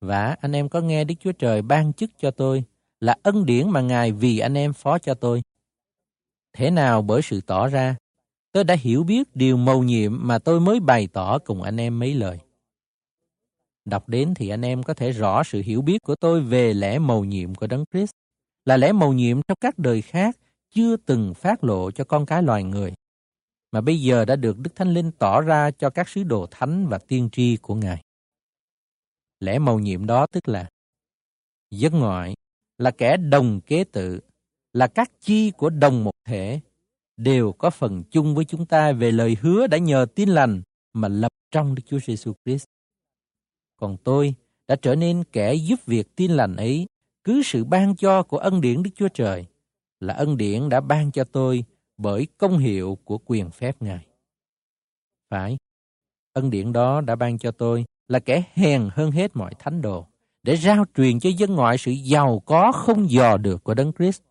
Và 0.00 0.36
anh 0.40 0.52
em 0.52 0.68
có 0.68 0.80
nghe 0.80 1.04
Đức 1.04 1.14
Chúa 1.20 1.32
Trời 1.32 1.62
ban 1.62 1.92
chức 1.92 2.10
cho 2.18 2.30
tôi 2.30 2.64
là 3.00 3.16
ân 3.22 3.46
điển 3.46 3.70
mà 3.70 3.80
Ngài 3.80 4.12
vì 4.12 4.38
anh 4.38 4.54
em 4.54 4.72
phó 4.72 4.98
cho 4.98 5.14
tôi. 5.14 5.42
Thế 6.52 6.70
nào 6.70 7.02
bởi 7.02 7.22
sự 7.22 7.40
tỏ 7.40 7.68
ra, 7.68 7.96
tôi 8.52 8.64
đã 8.64 8.74
hiểu 8.74 9.04
biết 9.04 9.36
điều 9.36 9.56
mầu 9.56 9.82
nhiệm 9.82 10.18
mà 10.26 10.38
tôi 10.38 10.60
mới 10.60 10.80
bày 10.80 11.08
tỏ 11.12 11.38
cùng 11.38 11.62
anh 11.62 11.76
em 11.76 11.98
mấy 11.98 12.14
lời. 12.14 12.38
Đọc 13.84 14.08
đến 14.08 14.34
thì 14.34 14.48
anh 14.48 14.62
em 14.62 14.82
có 14.82 14.94
thể 14.94 15.12
rõ 15.12 15.42
sự 15.44 15.62
hiểu 15.62 15.82
biết 15.82 15.98
của 16.02 16.14
tôi 16.20 16.40
về 16.40 16.74
lẽ 16.74 16.98
mầu 16.98 17.24
nhiệm 17.24 17.54
của 17.54 17.66
Đấng 17.66 17.84
Christ, 17.92 18.10
là 18.64 18.76
lẽ 18.76 18.92
mầu 18.92 19.12
nhiệm 19.12 19.42
trong 19.48 19.56
các 19.60 19.78
đời 19.78 20.02
khác 20.02 20.36
chưa 20.70 20.96
từng 20.96 21.34
phát 21.34 21.64
lộ 21.64 21.90
cho 21.90 22.04
con 22.04 22.26
cái 22.26 22.42
loài 22.42 22.64
người, 22.64 22.92
mà 23.72 23.80
bây 23.80 24.00
giờ 24.00 24.24
đã 24.24 24.36
được 24.36 24.58
Đức 24.58 24.70
Thánh 24.74 24.94
Linh 24.94 25.10
tỏ 25.18 25.40
ra 25.40 25.70
cho 25.70 25.90
các 25.90 26.08
sứ 26.08 26.22
đồ 26.22 26.46
thánh 26.50 26.88
và 26.88 26.98
tiên 26.98 27.28
tri 27.32 27.56
của 27.56 27.74
Ngài. 27.74 28.02
Lẽ 29.40 29.58
mầu 29.58 29.78
nhiệm 29.78 30.06
đó 30.06 30.26
tức 30.32 30.48
là 30.48 30.68
dân 31.70 31.98
ngoại 31.98 32.34
là 32.78 32.90
kẻ 32.90 33.16
đồng 33.16 33.60
kế 33.60 33.84
tự, 33.84 34.20
là 34.72 34.86
các 34.86 35.10
chi 35.20 35.50
của 35.50 35.70
đồng 35.70 36.04
một 36.04 36.14
thể, 36.24 36.60
đều 37.16 37.52
có 37.52 37.70
phần 37.70 38.02
chung 38.10 38.34
với 38.34 38.44
chúng 38.44 38.66
ta 38.66 38.92
về 38.92 39.10
lời 39.12 39.36
hứa 39.40 39.66
đã 39.66 39.78
nhờ 39.78 40.06
tin 40.14 40.28
lành 40.28 40.62
mà 40.92 41.08
lập 41.08 41.32
trong 41.50 41.74
Đức 41.74 41.82
Chúa 41.86 41.98
Giêsu 42.06 42.32
Christ. 42.44 42.64
Còn 43.76 43.96
tôi 44.04 44.34
đã 44.68 44.76
trở 44.76 44.94
nên 44.94 45.24
kẻ 45.32 45.54
giúp 45.54 45.86
việc 45.86 46.16
tin 46.16 46.30
lành 46.30 46.56
ấy, 46.56 46.86
cứ 47.24 47.42
sự 47.44 47.64
ban 47.64 47.96
cho 47.96 48.22
của 48.22 48.38
ân 48.38 48.60
điển 48.60 48.82
Đức 48.82 48.90
Chúa 48.94 49.08
Trời 49.08 49.46
là 50.00 50.14
ân 50.14 50.36
điển 50.36 50.68
đã 50.68 50.80
ban 50.80 51.12
cho 51.12 51.24
tôi 51.24 51.64
bởi 52.02 52.26
công 52.38 52.58
hiệu 52.58 52.98
của 53.04 53.18
quyền 53.24 53.50
phép 53.50 53.76
Ngài. 53.80 54.06
Phải, 55.30 55.56
ân 56.32 56.50
điển 56.50 56.72
đó 56.72 57.00
đã 57.00 57.16
ban 57.16 57.38
cho 57.38 57.50
tôi 57.50 57.84
là 58.08 58.18
kẻ 58.18 58.42
hèn 58.54 58.88
hơn 58.92 59.10
hết 59.10 59.36
mọi 59.36 59.54
thánh 59.58 59.82
đồ, 59.82 60.06
để 60.42 60.56
rao 60.56 60.84
truyền 60.96 61.20
cho 61.20 61.30
dân 61.38 61.54
ngoại 61.54 61.78
sự 61.78 61.90
giàu 61.90 62.42
có 62.46 62.72
không 62.72 63.10
dò 63.10 63.36
được 63.36 63.64
của 63.64 63.74
Đấng 63.74 63.92
Christ 63.92 64.22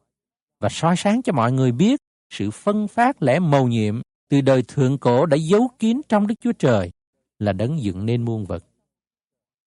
và 0.60 0.70
soi 0.72 0.96
sáng 0.98 1.22
cho 1.22 1.34
mọi 1.34 1.52
người 1.52 1.72
biết 1.72 2.00
sự 2.30 2.52
phân 2.52 2.88
phát 2.88 3.24
lẽ 3.24 3.40
mầu 3.40 3.68
nhiệm 3.68 4.02
từ 4.30 4.42
đời 4.42 4.64
thượng 4.68 4.98
cổ 4.98 5.26
đã 5.26 5.38
giấu 5.38 5.70
kín 5.80 6.02
trong 6.10 6.28
Đức 6.28 6.36
Chúa 6.42 6.52
Trời 6.60 6.92
là 7.40 7.54
đấng 7.54 7.82
dựng 7.82 8.06
nên 8.06 8.26
muôn 8.26 8.46
vật. 8.46 8.66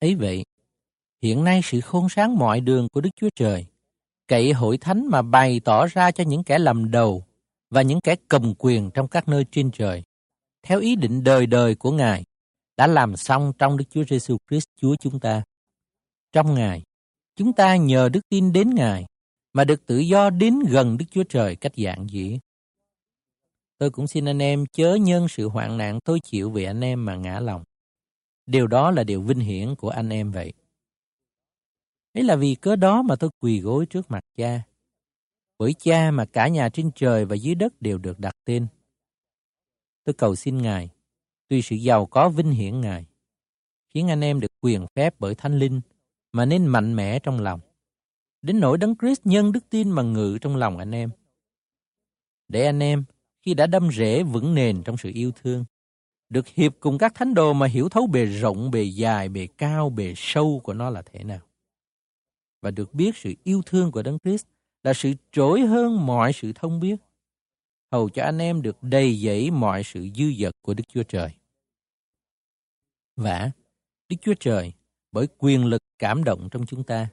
Ấy 0.01 0.15
vậy, 0.15 0.45
hiện 1.23 1.45
nay 1.45 1.61
sự 1.65 1.81
khôn 1.81 2.09
sáng 2.09 2.39
mọi 2.39 2.61
đường 2.61 2.89
của 2.93 3.01
Đức 3.01 3.11
Chúa 3.17 3.29
Trời, 3.37 3.67
cậy 4.29 4.53
hội 4.53 4.79
thánh 4.79 5.07
mà 5.07 5.23
bày 5.23 5.61
tỏ 5.65 5.87
ra 5.87 6.11
cho 6.11 6.25
những 6.25 6.45
kẻ 6.45 6.59
làm 6.59 6.91
đầu 6.91 7.25
và 7.73 7.83
những 7.83 8.01
kẻ 8.01 8.17
cầm 8.29 8.55
quyền 8.59 8.91
trong 8.95 9.09
các 9.09 9.29
nơi 9.29 9.45
trên 9.51 9.71
trời, 9.71 10.03
theo 10.63 10.81
ý 10.81 10.97
định 10.97 11.25
đời 11.25 11.47
đời 11.47 11.75
của 11.75 11.91
Ngài, 11.93 12.25
đã 12.77 12.87
làm 12.87 13.17
xong 13.17 13.53
trong 13.59 13.77
Đức 13.77 13.85
Chúa 13.91 14.05
Giêsu 14.05 14.37
Christ 14.49 14.67
Chúa 14.77 14.97
chúng 14.97 15.21
ta. 15.21 15.43
Trong 16.33 16.55
Ngài, 16.55 16.83
chúng 17.37 17.53
ta 17.53 17.77
nhờ 17.77 18.09
đức 18.09 18.21
tin 18.29 18.53
đến 18.53 18.75
Ngài 18.75 19.07
mà 19.53 19.65
được 19.65 19.87
tự 19.87 19.99
do 19.99 20.31
đến 20.31 20.59
gần 20.69 20.99
Đức 20.99 21.05
Chúa 21.11 21.25
Trời 21.29 21.57
cách 21.57 21.73
dạng 21.77 22.07
dĩ. 22.11 22.39
Tôi 23.79 23.91
cũng 23.91 24.07
xin 24.07 24.25
anh 24.25 24.43
em 24.43 24.65
chớ 24.73 24.95
nhân 24.95 25.29
sự 25.29 25.49
hoạn 25.49 25.79
nạn 25.79 25.99
tôi 26.05 26.21
chịu 26.25 26.51
vì 26.51 26.65
anh 26.65 26.81
em 26.81 27.05
mà 27.05 27.17
ngã 27.17 27.41
lòng. 27.41 27.65
Điều 28.47 28.67
đó 28.67 28.91
là 28.91 29.05
điều 29.05 29.23
vinh 29.23 29.41
hiển 29.41 29.75
của 29.75 29.89
anh 29.89 30.09
em 30.09 30.33
vậy. 30.33 30.53
Ấy 32.15 32.25
là 32.25 32.37
vì 32.37 32.55
cớ 32.55 32.77
đó 32.77 33.03
mà 33.03 33.17
tôi 33.17 33.31
quỳ 33.41 33.61
gối 33.61 33.87
trước 33.87 34.11
mặt 34.11 34.21
cha. 34.37 34.63
Bởi 35.63 35.75
cha 35.79 36.11
mà 36.11 36.25
cả 36.25 36.49
nhà 36.49 36.69
trên 36.69 36.91
trời 36.95 37.25
và 37.25 37.37
dưới 37.37 37.55
đất 37.55 37.83
đều 37.83 37.99
được 37.99 38.19
đặt 38.19 38.37
tên. 38.45 38.67
Tôi 40.05 40.15
cầu 40.15 40.37
xin 40.37 40.63
Ngài, 40.63 40.89
tuy 41.49 41.63
sự 41.63 41.77
giàu 41.77 42.07
có 42.07 42.29
vinh 42.29 42.51
hiển 42.51 42.81
Ngài, 42.81 43.07
khiến 43.95 44.11
anh 44.11 44.21
em 44.21 44.41
được 44.41 44.53
quyền 44.61 44.87
phép 44.95 45.15
bởi 45.19 45.35
Thánh 45.35 45.59
Linh 45.59 45.81
mà 46.33 46.45
nên 46.45 46.67
mạnh 46.67 46.97
mẽ 46.97 47.19
trong 47.19 47.41
lòng. 47.41 47.61
Đến 48.43 48.61
nỗi 48.61 48.79
Đấng 48.79 48.97
Christ 48.97 49.21
nhân 49.25 49.53
đức 49.53 49.71
tin 49.71 49.91
mà 49.91 50.03
ngự 50.03 50.39
trong 50.41 50.57
lòng 50.57 50.79
anh 50.79 50.95
em. 50.95 51.11
Để 52.49 52.67
anh 52.67 52.83
em, 52.83 53.05
khi 53.43 53.55
đã 53.55 53.67
đâm 53.67 53.91
rễ 53.93 54.23
vững 54.23 54.55
nền 54.55 54.83
trong 54.83 54.97
sự 54.97 55.11
yêu 55.15 55.33
thương, 55.43 55.65
được 56.29 56.49
hiệp 56.49 56.73
cùng 56.81 56.99
các 56.99 57.15
thánh 57.15 57.35
đồ 57.35 57.53
mà 57.53 57.67
hiểu 57.67 57.89
thấu 57.89 58.07
bề 58.07 58.25
rộng, 58.25 58.71
bề 58.71 58.83
dài, 58.83 59.29
bề 59.29 59.47
cao, 59.47 59.91
bề 59.91 60.15
sâu 60.17 60.61
của 60.65 60.75
nó 60.75 60.91
là 60.91 61.03
thế 61.03 61.25
nào. 61.25 61.41
Và 62.63 62.71
được 62.71 62.95
biết 62.95 63.17
sự 63.17 63.35
yêu 63.45 63.63
thương 63.67 63.93
của 63.93 64.03
Đấng 64.03 64.19
Christ 64.19 64.47
là 64.83 64.93
sự 64.95 65.13
trỗi 65.33 65.61
hơn 65.61 66.07
mọi 66.07 66.33
sự 66.33 66.53
thông 66.55 66.81
biết, 66.81 66.97
hầu 67.93 68.09
cho 68.09 68.23
anh 68.23 68.39
em 68.39 68.63
được 68.63 68.77
đầy 68.83 69.15
dẫy 69.15 69.51
mọi 69.51 69.83
sự 69.85 70.09
dư 70.15 70.33
dật 70.39 70.55
của 70.63 70.75
Đức 70.75 70.85
Chúa 70.89 71.03
Trời. 71.03 71.31
Và 73.17 73.51
Đức 74.09 74.17
Chúa 74.21 74.35
Trời 74.41 74.73
bởi 75.13 75.27
quyền 75.39 75.65
lực 75.65 75.83
cảm 75.99 76.25
động 76.25 76.49
trong 76.51 76.67
chúng 76.67 76.85
ta, 76.85 77.09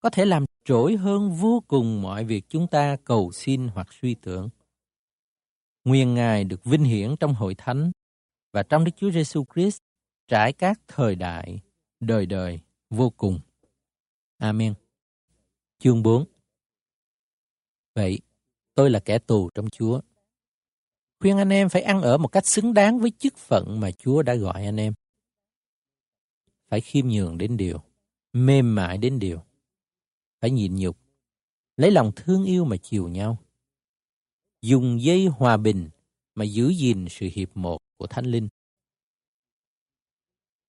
có 0.00 0.10
thể 0.10 0.24
làm 0.24 0.44
trỗi 0.64 0.96
hơn 0.96 1.32
vô 1.32 1.62
cùng 1.68 2.02
mọi 2.02 2.24
việc 2.24 2.44
chúng 2.48 2.66
ta 2.66 2.96
cầu 3.04 3.32
xin 3.32 3.68
hoặc 3.68 3.88
suy 4.00 4.14
tưởng. 4.14 4.48
Nguyên 5.84 6.14
Ngài 6.14 6.44
được 6.44 6.64
vinh 6.64 6.84
hiển 6.84 7.16
trong 7.20 7.34
hội 7.34 7.54
thánh 7.54 7.90
và 8.52 8.62
trong 8.62 8.84
Đức 8.84 8.92
Chúa 8.96 9.10
Giêsu 9.10 9.44
Christ 9.54 9.78
trải 10.28 10.52
các 10.52 10.80
thời 10.88 11.14
đại, 11.14 11.60
đời 12.00 12.26
đời 12.26 12.60
vô 12.90 13.10
cùng. 13.10 13.40
Amen. 14.38 14.74
Chương 15.78 16.02
4 16.02 16.24
Vậy, 18.00 18.18
tôi 18.74 18.90
là 18.90 19.00
kẻ 19.00 19.18
tù 19.18 19.50
trong 19.54 19.70
Chúa. 19.70 20.00
Khuyên 21.20 21.38
anh 21.38 21.48
em 21.48 21.68
phải 21.68 21.82
ăn 21.82 22.02
ở 22.02 22.18
một 22.18 22.28
cách 22.28 22.46
xứng 22.46 22.74
đáng 22.74 22.98
với 22.98 23.12
chức 23.18 23.36
phận 23.36 23.80
mà 23.80 23.90
Chúa 23.90 24.22
đã 24.22 24.34
gọi 24.34 24.64
anh 24.64 24.76
em. 24.76 24.92
Phải 26.68 26.80
khiêm 26.80 27.08
nhường 27.08 27.38
đến 27.38 27.56
điều, 27.56 27.82
mềm 28.32 28.74
mại 28.74 28.98
đến 28.98 29.18
điều. 29.18 29.42
Phải 30.40 30.50
nhịn 30.50 30.76
nhục, 30.76 30.96
lấy 31.76 31.90
lòng 31.90 32.12
thương 32.16 32.44
yêu 32.44 32.64
mà 32.64 32.76
chiều 32.76 33.08
nhau. 33.08 33.38
Dùng 34.62 35.02
dây 35.02 35.26
hòa 35.26 35.56
bình 35.56 35.90
mà 36.34 36.44
giữ 36.44 36.68
gìn 36.68 37.06
sự 37.10 37.28
hiệp 37.32 37.56
một 37.56 37.78
của 37.98 38.06
Thánh 38.06 38.26
Linh. 38.26 38.48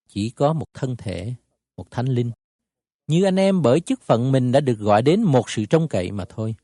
Chỉ 0.07 0.29
có 0.29 0.53
một 0.53 0.67
thân 0.73 0.95
thể, 0.97 1.33
một 1.77 1.91
Thánh 1.91 2.07
Linh. 2.07 2.31
Như 3.07 3.23
anh 3.23 3.35
em 3.35 3.61
bởi 3.61 3.79
chức 3.79 4.01
phận 4.01 4.31
mình 4.31 4.51
đã 4.51 4.59
được 4.59 4.79
gọi 4.79 5.01
đến 5.01 5.23
một 5.23 5.49
sự 5.49 5.65
trông 5.65 5.87
cậy 5.87 6.11
mà 6.11 6.25
thôi. 6.25 6.55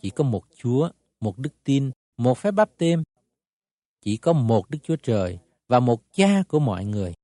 Chỉ 0.00 0.10
có 0.10 0.24
một 0.24 0.42
Chúa, 0.56 0.90
một 1.20 1.38
đức 1.38 1.50
tin, 1.64 1.90
một 2.16 2.38
phép 2.38 2.50
báp 2.50 2.70
têm. 2.78 3.02
Chỉ 4.00 4.16
có 4.16 4.32
một 4.32 4.70
Đức 4.70 4.78
Chúa 4.82 4.96
Trời 4.96 5.38
và 5.68 5.80
một 5.80 6.02
cha 6.12 6.42
của 6.48 6.58
mọi 6.58 6.84
người. 6.84 7.14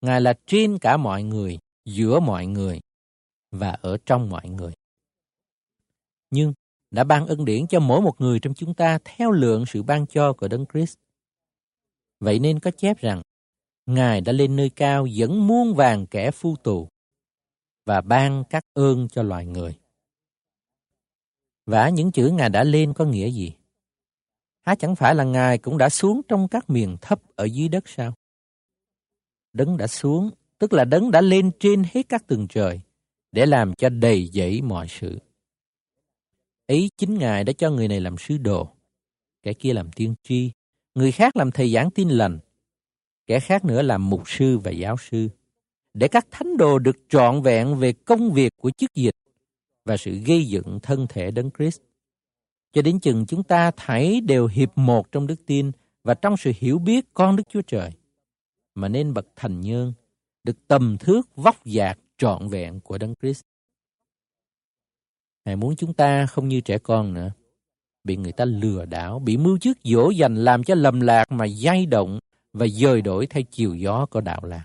Ngài 0.00 0.20
là 0.20 0.34
trên 0.46 0.78
cả 0.78 0.96
mọi 0.96 1.22
người, 1.22 1.58
giữa 1.84 2.20
mọi 2.20 2.46
người 2.46 2.80
và 3.50 3.70
ở 3.70 3.98
trong 4.06 4.30
mọi 4.30 4.48
người. 4.48 4.72
Nhưng 6.30 6.52
đã 6.90 7.04
ban 7.04 7.26
ân 7.26 7.44
điển 7.44 7.66
cho 7.66 7.80
mỗi 7.80 8.00
một 8.00 8.20
người 8.20 8.40
trong 8.40 8.54
chúng 8.54 8.74
ta 8.74 8.98
theo 9.04 9.30
lượng 9.30 9.64
sự 9.66 9.82
ban 9.82 10.06
cho 10.06 10.32
của 10.32 10.48
Đấng 10.48 10.64
Christ. 10.72 10.96
Vậy 12.20 12.38
nên 12.38 12.60
có 12.60 12.70
chép 12.70 12.98
rằng, 12.98 13.22
Ngài 13.86 14.20
đã 14.20 14.32
lên 14.32 14.56
nơi 14.56 14.70
cao 14.70 15.06
dẫn 15.06 15.46
muôn 15.46 15.74
vàng 15.74 16.06
kẻ 16.06 16.30
phu 16.30 16.56
tù 16.56 16.88
và 17.84 18.00
ban 18.00 18.44
các 18.50 18.62
ơn 18.74 19.08
cho 19.08 19.22
loài 19.22 19.46
người. 19.46 19.78
Và 21.66 21.88
những 21.88 22.12
chữ 22.12 22.30
Ngài 22.30 22.50
đã 22.50 22.64
lên 22.64 22.94
có 22.94 23.04
nghĩa 23.04 23.30
gì? 23.30 23.52
Há 24.60 24.74
chẳng 24.74 24.96
phải 24.96 25.14
là 25.14 25.24
Ngài 25.24 25.58
cũng 25.58 25.78
đã 25.78 25.88
xuống 25.88 26.20
trong 26.28 26.48
các 26.48 26.70
miền 26.70 26.96
thấp 27.00 27.22
ở 27.36 27.44
dưới 27.44 27.68
đất 27.68 27.88
sao? 27.88 28.14
Đấng 29.52 29.76
đã 29.76 29.86
xuống, 29.86 30.30
tức 30.58 30.72
là 30.72 30.84
đấng 30.84 31.10
đã 31.10 31.20
lên 31.20 31.50
trên 31.60 31.82
hết 31.92 32.08
các 32.08 32.26
tầng 32.26 32.46
trời 32.48 32.80
để 33.32 33.46
làm 33.46 33.74
cho 33.74 33.88
đầy 33.88 34.30
dẫy 34.32 34.62
mọi 34.62 34.86
sự. 34.88 35.18
ý 36.66 36.88
chính 36.96 37.18
Ngài 37.18 37.44
đã 37.44 37.52
cho 37.52 37.70
người 37.70 37.88
này 37.88 38.00
làm 38.00 38.18
sứ 38.18 38.38
đồ, 38.38 38.68
kẻ 39.42 39.52
kia 39.52 39.72
làm 39.72 39.92
tiên 39.92 40.14
tri, 40.22 40.50
người 40.94 41.12
khác 41.12 41.36
làm 41.36 41.50
thầy 41.50 41.72
giảng 41.72 41.90
tin 41.90 42.08
lành, 42.08 42.38
kẻ 43.26 43.40
khác 43.40 43.64
nữa 43.64 43.82
làm 43.82 44.10
mục 44.10 44.22
sư 44.26 44.58
và 44.58 44.70
giáo 44.70 44.96
sư, 44.96 45.28
để 45.94 46.08
các 46.08 46.26
thánh 46.30 46.56
đồ 46.56 46.78
được 46.78 46.96
trọn 47.08 47.42
vẹn 47.42 47.76
về 47.76 47.92
công 47.92 48.32
việc 48.32 48.52
của 48.60 48.70
chức 48.78 48.94
dịch 48.94 49.14
và 49.86 49.96
sự 49.96 50.12
gây 50.26 50.44
dựng 50.44 50.78
thân 50.82 51.06
thể 51.08 51.30
đấng 51.30 51.50
Christ. 51.50 51.80
Cho 52.72 52.82
đến 52.82 53.00
chừng 53.00 53.26
chúng 53.26 53.42
ta 53.42 53.70
thảy 53.70 54.20
đều 54.20 54.46
hiệp 54.46 54.78
một 54.78 55.12
trong 55.12 55.26
đức 55.26 55.46
tin 55.46 55.70
và 56.04 56.14
trong 56.14 56.36
sự 56.36 56.52
hiểu 56.56 56.78
biết 56.78 57.14
con 57.14 57.36
Đức 57.36 57.42
Chúa 57.48 57.62
Trời, 57.62 57.90
mà 58.74 58.88
nên 58.88 59.14
bậc 59.14 59.26
thành 59.36 59.60
nhân, 59.60 59.92
được 60.44 60.56
tầm 60.68 60.96
thước 60.98 61.36
vóc 61.36 61.56
dạc 61.64 61.98
trọn 62.18 62.48
vẹn 62.48 62.80
của 62.80 62.98
đấng 62.98 63.14
Christ. 63.22 63.40
Ngài 65.44 65.56
muốn 65.56 65.76
chúng 65.76 65.94
ta 65.94 66.26
không 66.26 66.48
như 66.48 66.60
trẻ 66.60 66.78
con 66.78 67.14
nữa, 67.14 67.30
bị 68.04 68.16
người 68.16 68.32
ta 68.32 68.44
lừa 68.44 68.84
đảo, 68.84 69.18
bị 69.18 69.36
mưu 69.36 69.58
trước 69.58 69.78
dỗ 69.84 70.10
dành 70.10 70.34
làm 70.34 70.64
cho 70.64 70.74
lầm 70.74 71.00
lạc 71.00 71.32
mà 71.32 71.44
dây 71.44 71.86
động 71.86 72.18
và 72.52 72.66
dời 72.66 73.02
đổi 73.02 73.26
theo 73.26 73.42
chiều 73.50 73.74
gió 73.74 74.06
của 74.06 74.20
đạo 74.20 74.40
lạc. 74.44 74.64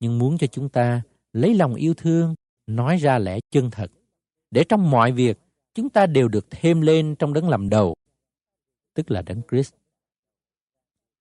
Nhưng 0.00 0.18
muốn 0.18 0.38
cho 0.38 0.46
chúng 0.46 0.68
ta 0.68 1.02
lấy 1.32 1.54
lòng 1.54 1.74
yêu 1.74 1.94
thương, 1.94 2.34
nói 2.66 2.96
ra 2.96 3.18
lẽ 3.18 3.38
chân 3.50 3.70
thật, 3.70 3.92
để 4.50 4.64
trong 4.68 4.90
mọi 4.90 5.12
việc 5.12 5.38
chúng 5.74 5.90
ta 5.90 6.06
đều 6.06 6.28
được 6.28 6.50
thêm 6.50 6.80
lên 6.80 7.14
trong 7.18 7.32
đấng 7.32 7.48
làm 7.48 7.68
đầu, 7.68 7.94
tức 8.94 9.10
là 9.10 9.22
đấng 9.22 9.42
Christ. 9.50 9.74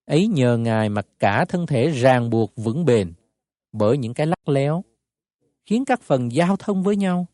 Ấy 0.06 0.28
nhờ 0.28 0.58
Ngài 0.58 0.90
mà 0.90 1.02
cả 1.20 1.46
thân 1.46 1.66
thể 1.66 1.90
ràng 1.90 2.30
buộc 2.30 2.54
vững 2.56 2.86
bền 2.86 3.14
bởi 3.72 3.98
những 3.98 4.14
cái 4.14 4.28
lắc 4.28 4.50
léo, 4.50 4.84
khiến 5.66 5.86
các 5.86 6.02
phần 6.02 6.32
giao 6.32 6.58
thông 6.58 6.84
với 6.84 6.96
nhau, 6.96 7.28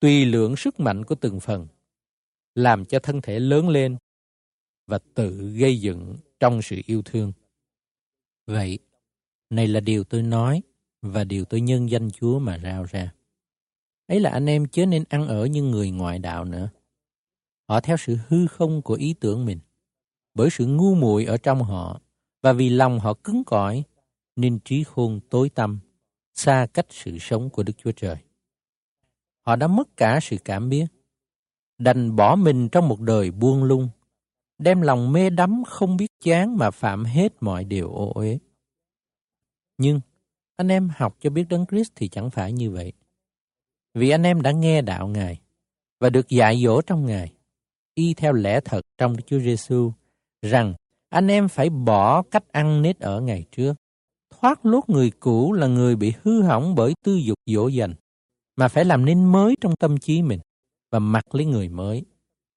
tùy 0.00 0.24
lượng 0.24 0.56
sức 0.56 0.80
mạnh 0.80 1.04
của 1.04 1.14
từng 1.14 1.40
phần, 1.40 1.66
làm 2.54 2.84
cho 2.84 2.98
thân 2.98 3.20
thể 3.20 3.38
lớn 3.38 3.68
lên 3.68 3.96
và 4.86 4.98
tự 5.14 5.52
gây 5.58 5.80
dựng 5.80 6.16
trong 6.40 6.62
sự 6.62 6.80
yêu 6.86 7.02
thương. 7.02 7.32
Vậy, 8.46 8.78
này 9.50 9.68
là 9.68 9.80
điều 9.80 10.04
tôi 10.04 10.22
nói 10.22 10.62
và 11.02 11.24
điều 11.24 11.44
tôi 11.44 11.60
nhân 11.60 11.90
danh 11.90 12.10
Chúa 12.10 12.38
mà 12.38 12.58
rao 12.62 12.84
ra. 12.84 13.14
Ấy 14.06 14.20
là 14.20 14.30
anh 14.30 14.46
em 14.46 14.66
chớ 14.66 14.86
nên 14.86 15.04
ăn 15.08 15.28
ở 15.28 15.46
như 15.46 15.62
người 15.62 15.90
ngoại 15.90 16.18
đạo 16.18 16.44
nữa. 16.44 16.70
Họ 17.68 17.80
theo 17.80 17.96
sự 17.96 18.18
hư 18.28 18.46
không 18.46 18.82
của 18.82 18.94
ý 18.94 19.14
tưởng 19.20 19.44
mình, 19.44 19.58
bởi 20.34 20.50
sự 20.50 20.66
ngu 20.66 20.94
muội 20.94 21.24
ở 21.24 21.36
trong 21.36 21.62
họ, 21.62 22.00
và 22.42 22.52
vì 22.52 22.70
lòng 22.70 22.98
họ 23.00 23.14
cứng 23.14 23.44
cỏi, 23.44 23.82
nên 24.36 24.58
trí 24.64 24.84
khôn 24.84 25.20
tối 25.30 25.48
tăm, 25.48 25.80
xa 26.34 26.66
cách 26.74 26.86
sự 26.90 27.18
sống 27.20 27.50
của 27.50 27.62
Đức 27.62 27.72
Chúa 27.78 27.92
Trời. 27.92 28.16
Họ 29.40 29.56
đã 29.56 29.66
mất 29.66 29.96
cả 29.96 30.18
sự 30.22 30.36
cảm 30.44 30.68
biết, 30.68 30.86
đành 31.78 32.16
bỏ 32.16 32.36
mình 32.36 32.68
trong 32.68 32.88
một 32.88 33.00
đời 33.00 33.30
buông 33.30 33.64
lung, 33.64 33.88
đem 34.58 34.80
lòng 34.80 35.12
mê 35.12 35.30
đắm 35.30 35.62
không 35.66 35.96
biết 35.96 36.06
chán 36.20 36.56
mà 36.56 36.70
phạm 36.70 37.04
hết 37.04 37.32
mọi 37.40 37.64
điều 37.64 37.90
ô 37.90 38.12
uế. 38.14 38.38
Nhưng 39.78 40.00
anh 40.56 40.68
em 40.68 40.90
học 40.96 41.16
cho 41.20 41.30
biết 41.30 41.44
Đấng 41.48 41.66
Christ 41.66 41.92
thì 41.94 42.08
chẳng 42.08 42.30
phải 42.30 42.52
như 42.52 42.70
vậy. 42.70 42.92
Vì 43.94 44.10
anh 44.10 44.22
em 44.22 44.42
đã 44.42 44.52
nghe 44.52 44.82
đạo 44.82 45.08
Ngài 45.08 45.40
và 46.00 46.10
được 46.10 46.28
dạy 46.28 46.62
dỗ 46.64 46.80
trong 46.82 47.06
Ngài, 47.06 47.32
y 47.94 48.14
theo 48.14 48.32
lẽ 48.32 48.60
thật 48.64 48.80
trong 48.98 49.16
Đức 49.16 49.22
Chúa 49.26 49.38
Giêsu 49.38 49.92
rằng 50.42 50.74
anh 51.08 51.28
em 51.28 51.48
phải 51.48 51.70
bỏ 51.70 52.22
cách 52.22 52.52
ăn 52.52 52.82
nết 52.82 52.98
ở 52.98 53.20
ngày 53.20 53.44
trước. 53.52 53.74
Thoát 54.30 54.66
lốt 54.66 54.88
người 54.88 55.10
cũ 55.10 55.52
là 55.52 55.66
người 55.66 55.96
bị 55.96 56.12
hư 56.22 56.42
hỏng 56.42 56.74
bởi 56.74 56.94
tư 57.04 57.14
dục 57.16 57.38
dỗ 57.46 57.68
dành, 57.68 57.94
mà 58.56 58.68
phải 58.68 58.84
làm 58.84 59.04
nên 59.04 59.24
mới 59.24 59.56
trong 59.60 59.76
tâm 59.76 59.98
trí 59.98 60.22
mình 60.22 60.40
và 60.90 60.98
mặc 60.98 61.34
lấy 61.34 61.46
người 61.46 61.68
mới, 61.68 62.04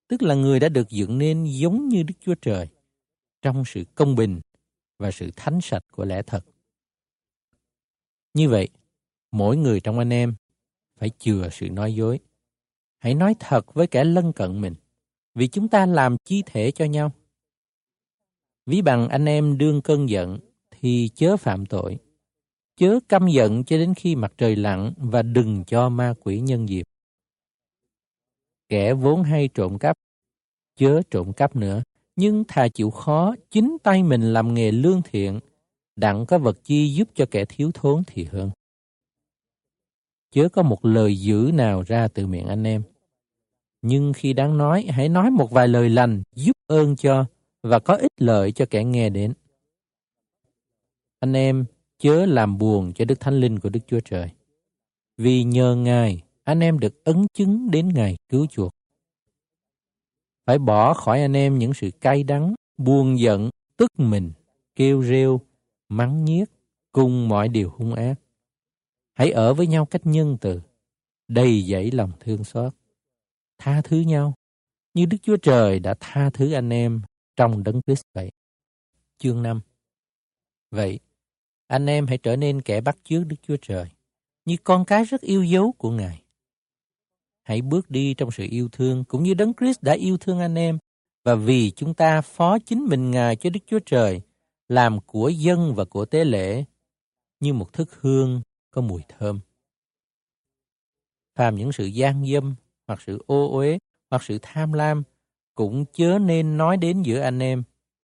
tức 0.07 0.21
là 0.21 0.35
người 0.35 0.59
đã 0.59 0.69
được 0.69 0.89
dựng 0.89 1.17
nên 1.17 1.45
giống 1.45 1.87
như 1.87 2.03
Đức 2.03 2.15
Chúa 2.19 2.35
Trời, 2.41 2.67
trong 3.41 3.63
sự 3.65 3.83
công 3.95 4.15
bình 4.15 4.41
và 4.99 5.11
sự 5.11 5.31
thánh 5.35 5.59
sạch 5.61 5.83
của 5.91 6.05
lẽ 6.05 6.21
thật. 6.21 6.45
Như 8.33 8.49
vậy, 8.49 8.69
mỗi 9.31 9.57
người 9.57 9.79
trong 9.79 9.99
anh 9.99 10.13
em 10.13 10.35
phải 10.97 11.09
chừa 11.19 11.49
sự 11.51 11.69
nói 11.69 11.95
dối. 11.95 12.19
Hãy 12.97 13.15
nói 13.15 13.35
thật 13.39 13.73
với 13.73 13.87
kẻ 13.87 14.03
lân 14.03 14.33
cận 14.33 14.61
mình, 14.61 14.73
vì 15.35 15.47
chúng 15.47 15.67
ta 15.67 15.85
làm 15.85 16.17
chi 16.25 16.43
thể 16.45 16.71
cho 16.71 16.85
nhau. 16.85 17.11
Ví 18.65 18.81
bằng 18.81 19.09
anh 19.09 19.25
em 19.25 19.57
đương 19.57 19.81
cơn 19.81 20.09
giận, 20.09 20.39
thì 20.71 21.09
chớ 21.15 21.37
phạm 21.37 21.65
tội. 21.65 21.97
Chớ 22.77 22.99
căm 23.09 23.27
giận 23.27 23.63
cho 23.63 23.77
đến 23.77 23.93
khi 23.93 24.15
mặt 24.15 24.33
trời 24.37 24.55
lặn 24.55 24.93
và 24.97 25.21
đừng 25.21 25.63
cho 25.67 25.89
ma 25.89 26.13
quỷ 26.23 26.39
nhân 26.39 26.69
dịp. 26.69 26.83
Kẻ 28.69 28.93
vốn 28.93 29.23
hay 29.23 29.49
trộm 29.53 29.77
cắp, 29.79 29.97
chớ 30.75 31.01
trộm 31.11 31.33
cắp 31.33 31.55
nữa, 31.55 31.83
nhưng 32.15 32.43
thà 32.47 32.67
chịu 32.67 32.89
khó, 32.89 33.35
chính 33.51 33.77
tay 33.83 34.03
mình 34.03 34.21
làm 34.21 34.53
nghề 34.53 34.71
lương 34.71 35.01
thiện, 35.01 35.39
đặng 35.95 36.25
có 36.25 36.37
vật 36.37 36.63
chi 36.63 36.93
giúp 36.93 37.09
cho 37.15 37.25
kẻ 37.31 37.45
thiếu 37.45 37.71
thốn 37.73 38.03
thì 38.07 38.23
hơn 38.23 38.51
chớ 40.31 40.49
có 40.49 40.63
một 40.63 40.85
lời 40.85 41.19
dữ 41.19 41.51
nào 41.53 41.83
ra 41.87 42.07
từ 42.07 42.27
miệng 42.27 42.47
anh 42.47 42.63
em. 42.63 42.83
Nhưng 43.81 44.13
khi 44.13 44.33
đáng 44.33 44.57
nói, 44.57 44.85
hãy 44.89 45.09
nói 45.09 45.31
một 45.31 45.51
vài 45.51 45.67
lời 45.67 45.89
lành, 45.89 46.23
giúp 46.35 46.57
ơn 46.67 46.95
cho 46.95 47.25
và 47.63 47.79
có 47.79 47.95
ích 47.95 48.11
lợi 48.17 48.51
cho 48.51 48.65
kẻ 48.69 48.83
nghe 48.83 49.09
đến. 49.09 49.33
Anh 51.19 51.33
em 51.33 51.65
chớ 51.97 52.25
làm 52.25 52.57
buồn 52.57 52.93
cho 52.93 53.05
Đức 53.05 53.19
Thánh 53.19 53.39
Linh 53.39 53.59
của 53.59 53.69
Đức 53.69 53.79
Chúa 53.87 53.99
Trời. 53.99 54.29
Vì 55.17 55.43
nhờ 55.43 55.75
Ngài, 55.75 56.23
anh 56.43 56.59
em 56.59 56.79
được 56.79 57.03
ấn 57.03 57.27
chứng 57.33 57.71
đến 57.71 57.89
Ngài 57.93 58.15
cứu 58.29 58.45
chuộc. 58.45 58.71
Phải 60.45 60.59
bỏ 60.59 60.93
khỏi 60.93 61.21
anh 61.21 61.35
em 61.35 61.59
những 61.59 61.73
sự 61.73 61.91
cay 62.01 62.23
đắng, 62.23 62.55
buồn 62.77 63.19
giận, 63.19 63.49
tức 63.77 63.91
mình, 63.97 64.31
kêu 64.75 65.03
rêu, 65.03 65.41
mắng 65.89 66.25
nhiếc, 66.25 66.45
cùng 66.91 67.29
mọi 67.29 67.49
điều 67.49 67.69
hung 67.69 67.93
ác 67.93 68.15
Hãy 69.17 69.31
ở 69.31 69.53
với 69.53 69.67
nhau 69.67 69.85
cách 69.85 70.01
nhân 70.03 70.37
từ, 70.41 70.61
đầy 71.27 71.61
dẫy 71.61 71.91
lòng 71.91 72.11
thương 72.19 72.43
xót. 72.43 72.73
Tha 73.57 73.81
thứ 73.81 73.99
nhau, 73.99 74.33
như 74.93 75.05
Đức 75.05 75.17
Chúa 75.21 75.37
Trời 75.37 75.79
đã 75.79 75.95
tha 75.99 76.29
thứ 76.29 76.51
anh 76.51 76.69
em 76.69 77.01
trong 77.35 77.63
đấng 77.63 77.81
Christ 77.81 78.01
vậy. 78.13 78.31
Chương 79.17 79.43
5 79.43 79.61
Vậy, 80.71 80.99
anh 81.67 81.85
em 81.85 82.07
hãy 82.07 82.17
trở 82.17 82.35
nên 82.35 82.61
kẻ 82.61 82.81
bắt 82.81 82.97
chước 83.03 83.27
Đức 83.27 83.35
Chúa 83.41 83.57
Trời, 83.61 83.89
như 84.45 84.55
con 84.63 84.85
cái 84.85 85.03
rất 85.03 85.21
yêu 85.21 85.43
dấu 85.43 85.71
của 85.71 85.91
Ngài. 85.91 86.23
Hãy 87.43 87.61
bước 87.61 87.89
đi 87.89 88.13
trong 88.13 88.31
sự 88.31 88.47
yêu 88.49 88.69
thương 88.71 89.03
cũng 89.03 89.23
như 89.23 89.33
Đấng 89.33 89.53
Christ 89.53 89.81
đã 89.81 89.93
yêu 89.93 90.17
thương 90.17 90.39
anh 90.39 90.55
em 90.55 90.77
và 91.25 91.35
vì 91.35 91.71
chúng 91.71 91.93
ta 91.93 92.21
phó 92.21 92.59
chính 92.59 92.85
mình 92.85 93.11
Ngài 93.11 93.35
cho 93.35 93.49
Đức 93.49 93.59
Chúa 93.67 93.79
Trời 93.85 94.21
làm 94.69 94.99
của 95.05 95.29
dân 95.29 95.75
và 95.75 95.85
của 95.85 96.05
tế 96.05 96.23
lễ 96.23 96.63
như 97.39 97.53
một 97.53 97.73
thức 97.73 98.01
hương 98.01 98.41
có 98.71 98.81
mùi 98.81 99.01
thơm. 99.07 99.39
Phàm 101.35 101.55
những 101.55 101.71
sự 101.71 101.85
gian 101.85 102.25
dâm 102.33 102.55
hoặc 102.87 103.01
sự 103.01 103.23
ô 103.27 103.57
uế 103.57 103.77
hoặc 104.09 104.23
sự 104.23 104.39
tham 104.41 104.73
lam 104.73 105.03
cũng 105.55 105.85
chớ 105.93 106.19
nên 106.19 106.57
nói 106.57 106.77
đến 106.77 107.01
giữa 107.01 107.21
anh 107.21 107.39
em 107.39 107.63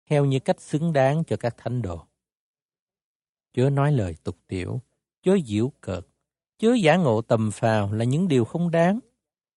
theo 0.10 0.26
như 0.26 0.40
cách 0.40 0.62
xứng 0.62 0.94
đáng 0.94 1.24
cho 1.28 1.38
các 1.38 1.56
thánh 1.58 1.82
đồ. 1.82 2.06
Chớ 3.54 3.70
nói 3.70 3.92
lời 3.92 4.16
tục 4.24 4.38
tiểu, 4.48 4.82
chớ 5.22 5.38
diễu 5.46 5.72
cợt, 5.82 6.08
chớ 6.58 6.74
giả 6.74 6.96
ngộ 6.96 7.22
tầm 7.22 7.52
phào 7.52 7.94
là 7.94 8.06
những 8.06 8.28
điều 8.28 8.46
không 8.46 8.72
đáng, 8.72 9.00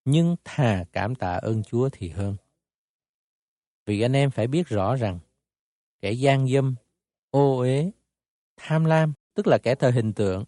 nhưng 0.05 0.37
thà 0.45 0.85
cảm 0.93 1.15
tạ 1.15 1.33
ơn 1.33 1.63
Chúa 1.63 1.89
thì 1.93 2.09
hơn. 2.09 2.37
Vì 3.87 4.01
anh 4.01 4.13
em 4.13 4.31
phải 4.31 4.47
biết 4.47 4.69
rõ 4.69 4.97
rằng 4.97 5.19
kẻ 6.01 6.13
gian 6.13 6.49
dâm, 6.49 6.75
ô 7.31 7.59
uế, 7.59 7.91
tham 8.57 8.85
lam, 8.85 9.13
tức 9.35 9.47
là 9.47 9.59
kẻ 9.59 9.75
thờ 9.75 9.91
hình 9.91 10.13
tượng, 10.13 10.45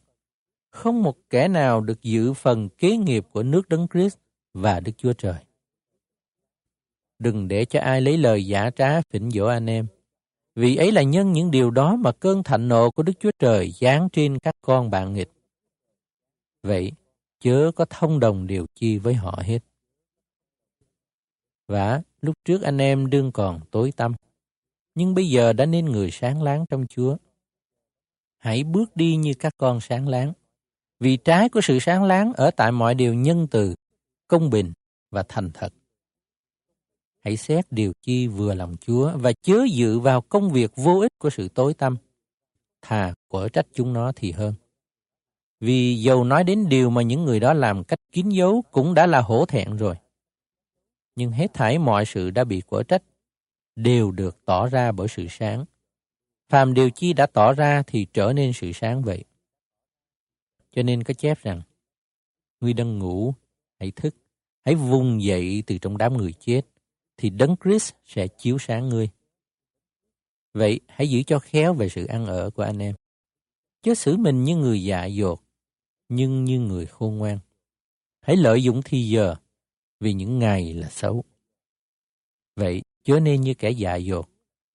không 0.70 1.02
một 1.02 1.16
kẻ 1.30 1.48
nào 1.48 1.80
được 1.80 2.02
giữ 2.02 2.32
phần 2.32 2.68
kế 2.68 2.96
nghiệp 2.96 3.26
của 3.32 3.42
nước 3.42 3.68
Đấng 3.68 3.86
Christ 3.92 4.18
và 4.54 4.80
Đức 4.80 4.92
Chúa 4.96 5.12
Trời. 5.12 5.44
Đừng 7.18 7.48
để 7.48 7.64
cho 7.64 7.80
ai 7.80 8.00
lấy 8.00 8.18
lời 8.18 8.46
giả 8.46 8.70
trá 8.70 9.00
phỉnh 9.00 9.30
dỗ 9.30 9.46
anh 9.46 9.66
em. 9.66 9.86
Vì 10.54 10.76
ấy 10.76 10.92
là 10.92 11.02
nhân 11.02 11.32
những 11.32 11.50
điều 11.50 11.70
đó 11.70 11.96
mà 11.96 12.12
cơn 12.12 12.42
thạnh 12.42 12.68
nộ 12.68 12.90
của 12.90 13.02
Đức 13.02 13.12
Chúa 13.20 13.30
Trời 13.38 13.70
giáng 13.70 14.08
trên 14.12 14.38
các 14.38 14.54
con 14.62 14.90
bạn 14.90 15.14
nghịch. 15.14 15.32
Vậy, 16.62 16.92
chớ 17.40 17.70
có 17.76 17.84
thông 17.90 18.20
đồng 18.20 18.46
điều 18.46 18.66
chi 18.74 18.98
với 18.98 19.14
họ 19.14 19.42
hết. 19.44 19.58
Và 21.68 22.02
lúc 22.20 22.34
trước 22.44 22.62
anh 22.62 22.78
em 22.78 23.10
đương 23.10 23.32
còn 23.32 23.60
tối 23.70 23.92
tăm, 23.96 24.14
nhưng 24.94 25.14
bây 25.14 25.28
giờ 25.28 25.52
đã 25.52 25.66
nên 25.66 25.84
người 25.84 26.10
sáng 26.10 26.42
láng 26.42 26.64
trong 26.66 26.86
Chúa. 26.86 27.16
Hãy 28.38 28.64
bước 28.64 28.96
đi 28.96 29.16
như 29.16 29.34
các 29.34 29.54
con 29.58 29.80
sáng 29.80 30.08
láng, 30.08 30.32
vì 31.00 31.16
trái 31.16 31.48
của 31.48 31.60
sự 31.60 31.78
sáng 31.78 32.04
láng 32.04 32.32
ở 32.32 32.50
tại 32.50 32.72
mọi 32.72 32.94
điều 32.94 33.14
nhân 33.14 33.46
từ, 33.50 33.74
công 34.28 34.50
bình 34.50 34.72
và 35.10 35.24
thành 35.28 35.50
thật. 35.54 35.72
Hãy 37.24 37.36
xét 37.36 37.66
điều 37.70 37.92
chi 38.02 38.26
vừa 38.26 38.54
lòng 38.54 38.76
Chúa 38.80 39.12
và 39.16 39.32
chớ 39.42 39.66
dự 39.72 39.98
vào 39.98 40.20
công 40.20 40.50
việc 40.50 40.70
vô 40.76 41.00
ích 41.00 41.12
của 41.18 41.30
sự 41.30 41.48
tối 41.48 41.74
tâm 41.74 41.96
Thà 42.82 43.14
quở 43.28 43.48
trách 43.48 43.66
chúng 43.74 43.92
nó 43.92 44.12
thì 44.16 44.32
hơn. 44.32 44.54
Vì 45.60 45.94
dầu 45.94 46.24
nói 46.24 46.44
đến 46.44 46.68
điều 46.68 46.90
mà 46.90 47.02
những 47.02 47.24
người 47.24 47.40
đó 47.40 47.52
làm 47.52 47.84
cách 47.84 47.98
kín 48.12 48.28
dấu 48.28 48.64
cũng 48.70 48.94
đã 48.94 49.06
là 49.06 49.20
hổ 49.20 49.46
thẹn 49.46 49.76
rồi. 49.76 49.94
Nhưng 51.16 51.32
hết 51.32 51.54
thảy 51.54 51.78
mọi 51.78 52.04
sự 52.06 52.30
đã 52.30 52.44
bị 52.44 52.60
quở 52.60 52.82
trách, 52.82 53.02
đều 53.76 54.10
được 54.10 54.44
tỏ 54.44 54.68
ra 54.68 54.92
bởi 54.92 55.08
sự 55.08 55.26
sáng. 55.30 55.64
Phàm 56.48 56.74
điều 56.74 56.90
chi 56.90 57.12
đã 57.12 57.26
tỏ 57.26 57.52
ra 57.52 57.82
thì 57.86 58.06
trở 58.12 58.32
nên 58.32 58.52
sự 58.52 58.72
sáng 58.72 59.02
vậy. 59.02 59.24
Cho 60.72 60.82
nên 60.82 61.02
có 61.02 61.14
chép 61.14 61.42
rằng, 61.42 61.62
Ngươi 62.60 62.72
đang 62.72 62.98
ngủ, 62.98 63.34
hãy 63.78 63.90
thức, 63.90 64.16
hãy 64.64 64.74
vùng 64.74 65.22
dậy 65.22 65.62
từ 65.66 65.78
trong 65.78 65.98
đám 65.98 66.16
người 66.16 66.32
chết, 66.32 66.62
thì 67.16 67.30
Đấng 67.30 67.56
Christ 67.64 67.92
sẽ 68.04 68.28
chiếu 68.28 68.58
sáng 68.58 68.88
ngươi. 68.88 69.08
Vậy 70.54 70.80
hãy 70.88 71.10
giữ 71.10 71.22
cho 71.22 71.38
khéo 71.38 71.74
về 71.74 71.88
sự 71.88 72.06
ăn 72.06 72.26
ở 72.26 72.50
của 72.50 72.62
anh 72.62 72.78
em. 72.78 72.94
Chớ 73.82 73.94
xử 73.94 74.16
mình 74.16 74.44
như 74.44 74.56
người 74.56 74.84
dạ 74.84 75.04
dột, 75.04 75.40
nhưng 76.08 76.44
như 76.44 76.60
người 76.60 76.86
khôn 76.86 77.18
ngoan. 77.18 77.38
Hãy 78.20 78.36
lợi 78.36 78.62
dụng 78.62 78.80
thì 78.84 79.08
giờ, 79.08 79.34
vì 80.00 80.12
những 80.12 80.38
ngày 80.38 80.74
là 80.74 80.88
xấu. 80.90 81.24
Vậy 82.56 82.82
chớ 83.04 83.20
nên 83.20 83.40
như 83.40 83.54
kẻ 83.54 83.70
dạ 83.70 83.96
dột, 83.96 84.28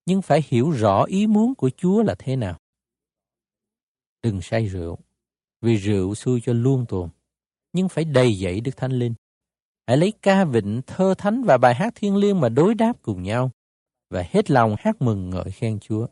nhưng 0.06 0.22
phải 0.22 0.44
hiểu 0.48 0.70
rõ 0.70 1.04
ý 1.04 1.26
muốn 1.26 1.54
của 1.54 1.70
Chúa 1.76 2.02
là 2.02 2.14
thế 2.18 2.36
nào. 2.36 2.58
Đừng 4.22 4.42
say 4.42 4.66
rượu, 4.66 4.98
vì 5.60 5.76
rượu 5.76 6.14
xui 6.14 6.40
cho 6.40 6.52
luôn 6.52 6.86
tuồn, 6.88 7.08
nhưng 7.72 7.88
phải 7.88 8.04
đầy 8.04 8.38
dậy 8.38 8.60
Đức 8.60 8.76
Thánh 8.76 8.92
Linh. 8.92 9.14
Hãy 9.86 9.96
lấy 9.96 10.12
ca 10.22 10.44
vịnh, 10.44 10.82
thơ 10.86 11.14
thánh 11.18 11.42
và 11.44 11.58
bài 11.58 11.74
hát 11.74 11.92
thiên 11.94 12.16
liêng 12.16 12.40
mà 12.40 12.48
đối 12.48 12.74
đáp 12.74 12.92
cùng 13.02 13.22
nhau 13.22 13.50
và 14.10 14.24
hết 14.30 14.50
lòng 14.50 14.76
hát 14.78 15.02
mừng 15.02 15.30
ngợi 15.30 15.50
khen 15.50 15.78
Chúa. 15.80 16.06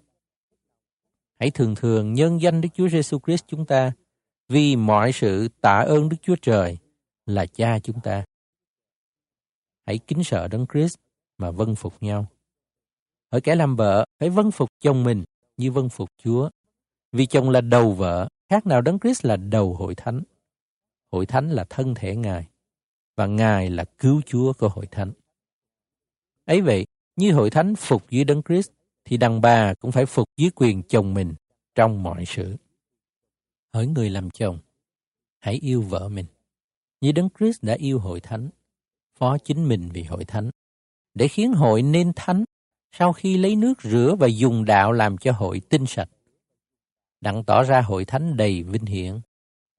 Hãy 1.41 1.51
thường 1.51 1.75
thường 1.75 2.15
nhân 2.15 2.41
danh 2.41 2.61
Đức 2.61 2.69
Chúa 2.75 2.89
Giêsu 2.89 3.19
Christ 3.19 3.45
chúng 3.47 3.67
ta 3.67 3.93
vì 4.49 4.77
mọi 4.77 5.13
sự 5.13 5.49
tạ 5.61 5.85
ơn 5.89 6.09
Đức 6.09 6.17
Chúa 6.23 6.37
Trời 6.43 6.79
là 7.27 7.47
cha 7.47 7.79
chúng 7.79 8.01
ta. 8.01 8.25
Hãy 9.87 9.99
kính 9.99 10.25
sợ 10.25 10.49
Đấng 10.49 10.67
Christ 10.73 10.97
mà 11.39 11.51
vâng 11.51 11.75
phục 11.75 12.03
nhau. 12.03 12.27
Ở 13.31 13.41
kẻ 13.41 13.55
làm 13.55 13.77
vợ 13.77 14.05
phải 14.21 14.31
vâng 14.31 14.51
phục 14.51 14.69
chồng 14.81 15.05
mình 15.05 15.25
như 15.57 15.73
vâng 15.73 15.89
phục 15.89 16.09
Chúa. 16.25 16.51
Vì 17.13 17.27
chồng 17.27 17.51
là 17.51 17.61
đầu 17.61 17.93
vợ, 17.93 18.29
khác 18.49 18.67
nào 18.67 18.81
Đấng 18.81 18.99
Christ 18.99 19.25
là 19.25 19.37
đầu 19.37 19.75
hội 19.75 19.95
thánh. 19.95 20.23
Hội 21.13 21.27
thánh 21.27 21.51
là 21.51 21.65
thân 21.71 21.95
thể 21.95 22.17
Ngài 22.17 22.49
và 23.17 23.27
Ngài 23.27 23.71
là 23.71 23.85
cứu 23.85 24.21
Chúa 24.27 24.53
của 24.53 24.69
hội 24.69 24.87
thánh. 24.87 25.13
Ấy 26.45 26.61
vậy, 26.61 26.87
như 27.17 27.33
hội 27.33 27.51
thánh 27.51 27.75
phục 27.75 28.11
dưới 28.11 28.25
đấng 28.25 28.43
Christ, 28.43 28.71
thì 29.05 29.17
đàn 29.17 29.41
bà 29.41 29.75
cũng 29.75 29.93
phải 29.93 30.07
phục 30.07 30.29
dưới 30.37 30.51
quyền 30.55 30.83
chồng 30.83 31.15
mình 31.15 31.35
trong 31.75 32.03
mọi 32.03 32.25
sự. 32.27 32.57
Hỡi 33.75 33.87
người 33.87 34.11
làm 34.11 34.31
chồng, 34.31 34.59
hãy 35.39 35.55
yêu 35.55 35.83
vợ 35.83 36.09
mình, 36.09 36.27
như 37.01 37.13
đấng 37.13 37.29
Christ 37.39 37.63
đã 37.63 37.75
yêu 37.75 37.99
hội 37.99 38.21
thánh, 38.21 38.49
phó 39.19 39.39
chính 39.39 39.69
mình 39.69 39.89
vì 39.93 40.03
hội 40.03 40.25
thánh, 40.25 40.51
để 41.15 41.29
khiến 41.29 41.53
hội 41.53 41.83
nên 41.83 42.13
thánh 42.17 42.45
sau 42.93 43.13
khi 43.13 43.37
lấy 43.37 43.57
nước 43.57 43.83
rửa 43.83 44.17
và 44.19 44.27
dùng 44.27 44.65
đạo 44.65 44.93
làm 44.93 45.19
cho 45.19 45.33
hội 45.33 45.61
tinh 45.69 45.87
sạch. 45.87 46.09
Đặng 47.25 47.45
tỏ 47.45 47.63
ra 47.63 47.81
hội 47.81 48.05
thánh 48.05 48.37
đầy 48.37 48.63
vinh 48.63 48.87
hiển, 48.87 49.21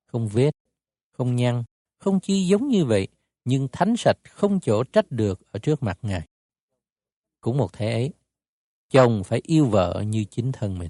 không 0.05 0.27
vết, 0.27 0.51
không 1.11 1.35
nhăn, 1.35 1.63
không 1.97 2.19
chi 2.19 2.47
giống 2.47 2.67
như 2.67 2.85
vậy, 2.85 3.07
nhưng 3.45 3.67
thánh 3.71 3.95
sạch 3.97 4.17
không 4.29 4.59
chỗ 4.59 4.83
trách 4.83 5.05
được 5.09 5.51
ở 5.51 5.59
trước 5.59 5.83
mặt 5.83 5.99
Ngài. 6.01 6.27
Cũng 7.41 7.57
một 7.57 7.73
thế 7.73 7.91
ấy, 7.91 8.13
chồng 8.89 9.23
phải 9.23 9.41
yêu 9.43 9.65
vợ 9.65 10.03
như 10.07 10.23
chính 10.23 10.51
thân 10.51 10.79
mình. 10.79 10.89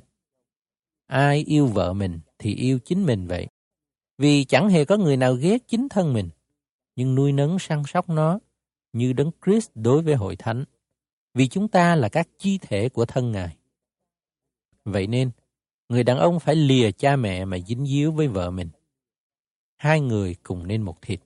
Ai 1.07 1.43
yêu 1.47 1.67
vợ 1.67 1.93
mình 1.93 2.19
thì 2.39 2.55
yêu 2.55 2.79
chính 2.85 3.05
mình 3.05 3.27
vậy. 3.27 3.47
Vì 4.17 4.45
chẳng 4.45 4.69
hề 4.69 4.85
có 4.85 4.97
người 4.97 5.17
nào 5.17 5.33
ghét 5.33 5.57
chính 5.67 5.89
thân 5.89 6.13
mình, 6.13 6.29
nhưng 6.95 7.15
nuôi 7.15 7.31
nấng 7.31 7.59
săn 7.59 7.83
sóc 7.87 8.09
nó 8.09 8.39
như 8.93 9.13
đấng 9.13 9.31
Christ 9.45 9.69
đối 9.75 10.01
với 10.01 10.15
hội 10.15 10.35
thánh. 10.35 10.65
Vì 11.33 11.47
chúng 11.47 11.67
ta 11.67 11.95
là 11.95 12.09
các 12.09 12.27
chi 12.37 12.57
thể 12.57 12.89
của 12.89 13.05
thân 13.05 13.31
Ngài. 13.31 13.57
Vậy 14.85 15.07
nên, 15.07 15.31
người 15.89 16.03
đàn 16.03 16.17
ông 16.17 16.39
phải 16.39 16.55
lìa 16.55 16.91
cha 16.91 17.15
mẹ 17.15 17.45
mà 17.45 17.57
dính 17.59 17.85
díu 17.85 18.11
với 18.11 18.27
vợ 18.27 18.51
mình. 18.51 18.69
Hai 19.75 20.01
người 20.01 20.35
cùng 20.43 20.67
nên 20.67 20.81
một 20.81 21.01
thịt. 21.01 21.19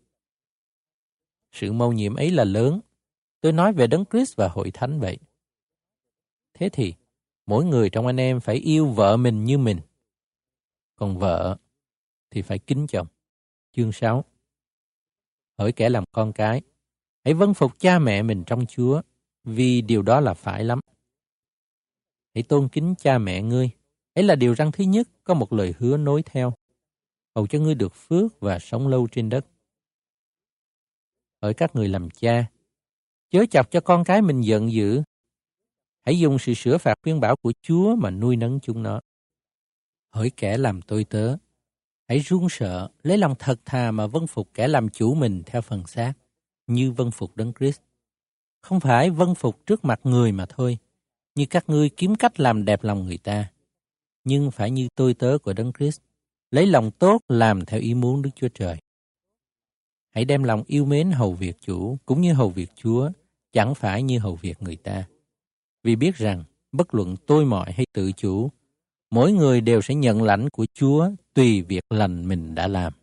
Sự 1.51 1.71
mâu 1.71 1.93
nhiệm 1.93 2.15
ấy 2.15 2.31
là 2.31 2.43
lớn. 2.43 2.79
Tôi 3.41 3.51
nói 3.51 3.73
về 3.73 3.87
Đấng 3.87 4.05
Christ 4.05 4.35
và 4.35 4.47
hội 4.47 4.71
thánh 4.71 4.99
vậy. 4.99 5.17
Thế 6.53 6.69
thì, 6.69 6.93
mỗi 7.45 7.65
người 7.65 7.89
trong 7.89 8.07
anh 8.07 8.17
em 8.17 8.39
phải 8.39 8.55
yêu 8.55 8.87
vợ 8.87 9.17
mình 9.17 9.43
như 9.43 9.57
mình. 9.57 9.79
Còn 10.95 11.17
vợ 11.17 11.57
thì 12.29 12.41
phải 12.41 12.59
kính 12.59 12.87
chồng. 12.87 13.07
Chương 13.71 13.91
6 13.91 14.25
Hỡi 15.57 15.71
kẻ 15.71 15.89
làm 15.89 16.03
con 16.11 16.33
cái, 16.33 16.61
hãy 17.23 17.33
vâng 17.33 17.53
phục 17.53 17.79
cha 17.79 17.99
mẹ 17.99 18.23
mình 18.23 18.43
trong 18.45 18.65
Chúa, 18.65 19.01
vì 19.43 19.81
điều 19.81 20.01
đó 20.01 20.19
là 20.19 20.33
phải 20.33 20.63
lắm. 20.63 20.79
Hãy 22.33 22.43
tôn 22.43 22.69
kính 22.69 22.95
cha 22.97 23.17
mẹ 23.17 23.41
ngươi. 23.41 23.69
Ấy 24.19 24.23
là 24.23 24.35
điều 24.35 24.53
răng 24.53 24.71
thứ 24.71 24.83
nhất 24.83 25.07
có 25.23 25.33
một 25.33 25.53
lời 25.53 25.73
hứa 25.79 25.97
nối 25.97 26.23
theo. 26.23 26.53
Hầu 27.35 27.47
cho 27.47 27.59
ngươi 27.59 27.75
được 27.75 27.95
phước 27.95 28.39
và 28.39 28.59
sống 28.59 28.87
lâu 28.87 29.07
trên 29.11 29.29
đất 29.29 29.45
ở 31.39 31.53
các 31.53 31.75
người 31.75 31.87
làm 31.87 32.09
cha. 32.09 32.45
Chớ 33.29 33.45
chọc 33.51 33.71
cho 33.71 33.81
con 33.81 34.03
cái 34.03 34.21
mình 34.21 34.41
giận 34.41 34.71
dữ. 34.71 35.01
Hãy 36.05 36.19
dùng 36.19 36.39
sự 36.39 36.53
sửa 36.53 36.77
phạt 36.77 36.95
khuyên 37.03 37.19
bảo 37.19 37.35
của 37.35 37.53
Chúa 37.61 37.95
mà 37.95 38.09
nuôi 38.09 38.35
nấng 38.35 38.59
chúng 38.59 38.83
nó. 38.83 39.01
Hỡi 40.11 40.29
kẻ 40.29 40.57
làm 40.57 40.81
tôi 40.81 41.03
tớ, 41.03 41.37
hãy 42.07 42.19
run 42.19 42.47
sợ, 42.49 42.89
lấy 43.03 43.17
lòng 43.17 43.35
thật 43.39 43.59
thà 43.65 43.91
mà 43.91 44.07
vâng 44.07 44.27
phục 44.27 44.49
kẻ 44.53 44.67
làm 44.67 44.89
chủ 44.89 45.13
mình 45.13 45.43
theo 45.45 45.61
phần 45.61 45.87
xác, 45.87 46.13
như 46.67 46.91
vâng 46.91 47.11
phục 47.11 47.35
Đấng 47.35 47.53
Christ. 47.53 47.81
Không 48.61 48.79
phải 48.79 49.09
vâng 49.09 49.35
phục 49.35 49.65
trước 49.65 49.85
mặt 49.85 49.99
người 50.03 50.31
mà 50.31 50.45
thôi, 50.45 50.77
như 51.35 51.45
các 51.49 51.69
ngươi 51.69 51.89
kiếm 51.89 52.15
cách 52.15 52.39
làm 52.39 52.65
đẹp 52.65 52.83
lòng 52.83 53.05
người 53.05 53.17
ta, 53.17 53.51
nhưng 54.23 54.51
phải 54.51 54.71
như 54.71 54.87
tôi 54.95 55.13
tớ 55.13 55.37
của 55.43 55.53
Đấng 55.53 55.71
Christ, 55.73 56.01
lấy 56.51 56.65
lòng 56.65 56.91
tốt 56.91 57.21
làm 57.29 57.65
theo 57.65 57.79
ý 57.79 57.93
muốn 57.93 58.21
Đức 58.21 58.29
Chúa 58.35 58.49
Trời. 58.53 58.77
Hãy 60.09 60.25
đem 60.25 60.43
lòng 60.43 60.63
yêu 60.67 60.85
mến 60.85 61.11
hầu 61.11 61.33
việc 61.33 61.61
chủ 61.61 61.97
cũng 62.05 62.21
như 62.21 62.33
hầu 62.33 62.49
việc 62.49 62.71
Chúa, 62.75 63.09
chẳng 63.51 63.75
phải 63.75 64.03
như 64.03 64.19
hầu 64.19 64.35
việc 64.35 64.61
người 64.61 64.75
ta. 64.75 65.07
Vì 65.83 65.95
biết 65.95 66.15
rằng, 66.15 66.43
bất 66.71 66.93
luận 66.93 67.15
tôi 67.27 67.45
mọi 67.45 67.71
hay 67.71 67.85
tự 67.93 68.11
chủ, 68.11 68.49
mỗi 69.11 69.31
người 69.31 69.61
đều 69.61 69.81
sẽ 69.81 69.95
nhận 69.95 70.23
lãnh 70.23 70.49
của 70.49 70.65
Chúa 70.73 71.09
tùy 71.33 71.61
việc 71.61 71.83
lành 71.89 72.27
mình 72.27 72.55
đã 72.55 72.67
làm. 72.67 72.93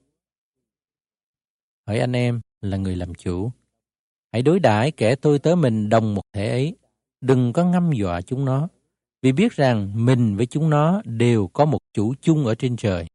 hỏi 1.87 1.99
anh 1.99 2.13
em 2.13 2.41
là 2.61 2.77
người 2.77 2.97
làm 2.97 3.15
chủ. 3.15 3.51
Hãy 4.33 4.43
đối 4.43 4.61
đãi 4.61 4.91
kẻ 4.91 5.15
tôi 5.15 5.39
tớ 5.39 5.55
mình 5.55 5.89
đồng 5.89 6.15
một 6.15 6.23
thể 6.33 6.51
ấy. 6.51 6.77
Đừng 7.21 7.53
có 7.53 7.65
ngâm 7.65 7.91
dọa 7.93 8.23
chúng 8.23 8.45
nó. 8.45 8.69
Vì 9.27 9.33
biết 9.33 9.53
rằng 9.53 10.05
mình 10.05 10.37
với 10.37 10.47
chúng 10.47 10.71
nó 10.71 11.03
đều 11.05 11.47
có 11.47 11.65
một 11.65 11.79
chủ 11.93 12.15
chung 12.21 12.47
ở 12.47 12.55
trên 12.55 12.77
trời. 12.77 13.07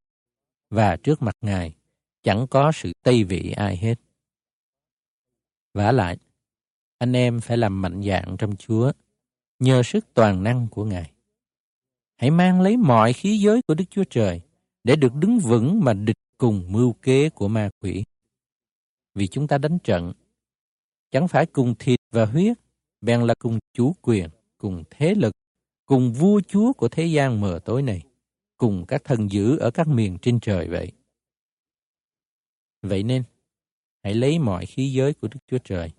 Và 0.69 0.95
trước 0.95 1.21
mặt 1.21 1.36
Ngài, 1.41 1.76
chẳng 2.24 2.47
có 2.50 2.71
sự 2.71 2.91
tây 3.04 3.24
vị 3.24 3.52
ai 3.52 3.78
hết. 3.78 3.95
vả 5.74 5.91
lại, 5.91 6.17
anh 6.97 7.13
em 7.13 7.39
phải 7.39 7.58
làm 7.58 7.82
mạnh 7.82 8.02
dạn 8.04 8.36
trong 8.38 8.56
Chúa, 8.56 8.91
nhờ 9.60 9.84
sức 9.84 10.06
toàn 10.13 10.43
năng 10.43 10.67
của 10.71 10.86
Ngài. 10.86 11.12
Hãy 12.17 12.32
mang 12.32 12.62
lấy 12.62 12.78
mọi 12.78 13.13
khí 13.13 13.38
giới 13.38 13.62
của 13.67 13.74
Đức 13.74 13.86
Chúa 13.89 14.04
Trời 14.10 14.41
để 14.84 14.95
được 14.95 15.15
đứng 15.15 15.39
vững 15.39 15.80
mà 15.84 15.93
địch 15.93 16.17
cùng 16.38 16.71
mưu 16.71 16.93
kế 16.93 17.30
của 17.30 17.47
ma 17.47 17.69
quỷ. 17.80 18.04
Vì 19.15 19.28
chúng 19.28 19.47
ta 19.47 19.58
đánh 19.58 19.78
trận, 19.84 20.13
chẳng 21.12 21.28
phải 21.28 21.45
cùng 21.45 21.76
thịt 21.80 22.00
và 22.12 22.26
huyết, 22.26 22.58
bèn 23.02 23.21
là 23.21 23.34
cùng 23.39 23.60
chủ 23.74 23.95
quyền, 24.02 24.30
cùng 24.58 24.84
thế 24.89 25.15
lực, 25.15 25.31
cùng 25.91 26.13
vua 26.13 26.41
chúa 26.47 26.73
của 26.73 26.89
thế 26.89 27.06
gian 27.06 27.41
mờ 27.41 27.60
tối 27.65 27.82
này, 27.82 28.01
cùng 28.58 28.86
các 28.88 29.04
thần 29.04 29.32
dữ 29.32 29.58
ở 29.58 29.71
các 29.71 29.88
miền 29.88 30.17
trên 30.21 30.39
trời 30.39 30.67
vậy. 30.67 30.91
Vậy 32.82 33.04
nên, 33.04 33.23
hãy 34.04 34.13
lấy 34.13 34.39
mọi 34.39 34.65
khí 34.65 34.91
giới 34.91 35.13
của 35.13 35.27
Đức 35.27 35.39
Chúa 35.47 35.58
Trời, 35.58 35.91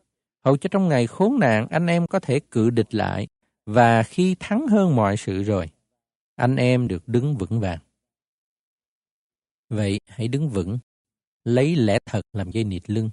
hầu 0.45 0.57
cho 0.57 0.69
trong 0.69 0.89
ngày 0.89 1.07
khốn 1.07 1.39
nạn 1.41 1.67
anh 1.71 1.87
em 1.87 2.07
có 2.07 2.21
thể 2.21 2.41
cự 2.51 2.71
địch 2.71 2.95
lại, 2.95 3.27
và 3.67 4.03
khi 4.03 4.37
thắng 4.41 4.67
hơn 4.67 4.97
mọi 4.97 5.17
sự 5.17 5.43
rồi, 5.43 5.71
anh 6.37 6.57
em 6.57 6.89
được 6.89 7.09
đứng 7.09 7.37
vững 7.37 7.61
vàng. 7.61 7.79
Vậy 9.69 10.01
hãy 10.07 10.29
đứng 10.29 10.49
vững, 10.49 10.79
lấy 11.45 11.77
lẽ 11.77 11.99
thật 12.05 12.23
làm 12.33 12.51
dây 12.51 12.65
nịt 12.65 12.91
lưng, 12.91 13.11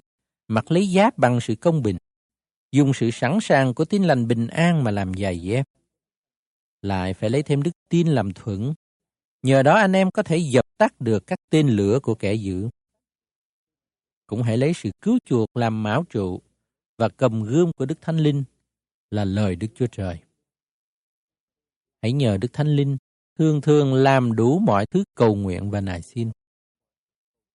mặc 0.48 0.70
lấy 0.70 0.86
giáp 0.94 1.18
bằng 1.18 1.40
sự 1.40 1.54
công 1.54 1.82
bình, 1.82 1.96
dùng 2.72 2.92
sự 2.94 3.10
sẵn 3.10 3.38
sàng 3.42 3.74
của 3.74 3.84
tin 3.84 4.02
lành 4.02 4.28
bình 4.28 4.46
an 4.46 4.84
mà 4.84 4.90
làm 4.90 5.14
giày 5.14 5.40
dép. 5.40 5.66
Lại 6.82 7.14
phải 7.14 7.30
lấy 7.30 7.42
thêm 7.42 7.62
đức 7.62 7.70
tin 7.88 8.08
làm 8.08 8.32
thuẫn, 8.32 8.74
nhờ 9.42 9.62
đó 9.62 9.74
anh 9.74 9.92
em 9.92 10.10
có 10.10 10.22
thể 10.22 10.36
dập 10.36 10.64
tắt 10.78 11.00
được 11.00 11.26
các 11.26 11.38
tên 11.50 11.68
lửa 11.68 11.98
của 12.02 12.14
kẻ 12.14 12.34
dữ. 12.34 12.68
Cũng 14.26 14.42
hãy 14.42 14.56
lấy 14.56 14.72
sự 14.74 14.90
cứu 15.00 15.18
chuộc 15.24 15.56
làm 15.56 15.82
mão 15.82 16.04
trụ 16.10 16.40
và 16.98 17.08
cầm 17.08 17.42
gươm 17.42 17.72
của 17.72 17.86
Đức 17.86 18.00
Thánh 18.00 18.18
Linh 18.18 18.44
là 19.10 19.24
lời 19.24 19.56
Đức 19.56 19.68
Chúa 19.74 19.86
Trời. 19.86 20.18
Hãy 22.02 22.12
nhờ 22.12 22.36
Đức 22.36 22.52
Thánh 22.52 22.76
Linh 22.76 22.96
thường 23.38 23.60
thường 23.60 23.94
làm 23.94 24.36
đủ 24.36 24.58
mọi 24.58 24.86
thứ 24.86 25.04
cầu 25.14 25.34
nguyện 25.34 25.70
và 25.70 25.80
nài 25.80 26.02
xin. 26.02 26.30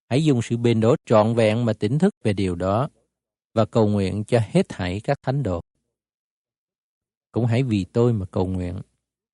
Hãy 0.09 0.25
dùng 0.25 0.41
sự 0.41 0.57
bền 0.57 0.79
đổ 0.79 0.95
trọn 1.05 1.35
vẹn 1.35 1.65
mà 1.65 1.73
tỉnh 1.73 1.99
thức 1.99 2.13
về 2.23 2.33
điều 2.33 2.55
đó 2.55 2.89
và 3.53 3.65
cầu 3.65 3.88
nguyện 3.88 4.23
cho 4.27 4.39
hết 4.47 4.65
thảy 4.69 5.01
các 5.03 5.17
thánh 5.21 5.43
đồ. 5.43 5.61
Cũng 7.31 7.45
hãy 7.45 7.63
vì 7.63 7.85
tôi 7.93 8.13
mà 8.13 8.25
cầu 8.25 8.47
nguyện, 8.47 8.81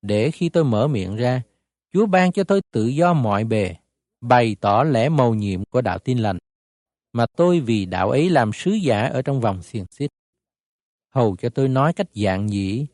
để 0.01 0.31
khi 0.31 0.49
tôi 0.49 0.63
mở 0.63 0.87
miệng 0.87 1.15
ra, 1.15 1.41
Chúa 1.93 2.05
ban 2.05 2.31
cho 2.31 2.43
tôi 2.43 2.61
tự 2.71 2.85
do 2.85 3.13
mọi 3.13 3.43
bề, 3.43 3.75
bày 4.21 4.55
tỏ 4.61 4.83
lẽ 4.83 5.09
mầu 5.09 5.35
nhiệm 5.35 5.65
của 5.65 5.81
đạo 5.81 5.99
tin 5.99 6.17
lành, 6.17 6.37
mà 7.13 7.25
tôi 7.37 7.59
vì 7.59 7.85
đạo 7.85 8.09
ấy 8.09 8.29
làm 8.29 8.53
sứ 8.53 8.71
giả 8.71 9.01
ở 9.01 9.21
trong 9.21 9.41
vòng 9.41 9.63
xiềng 9.63 9.85
xích. 9.91 10.11
Hầu 11.09 11.35
cho 11.35 11.49
tôi 11.49 11.67
nói 11.67 11.93
cách 11.93 12.07
dạng 12.13 12.49
dĩ 12.49 12.85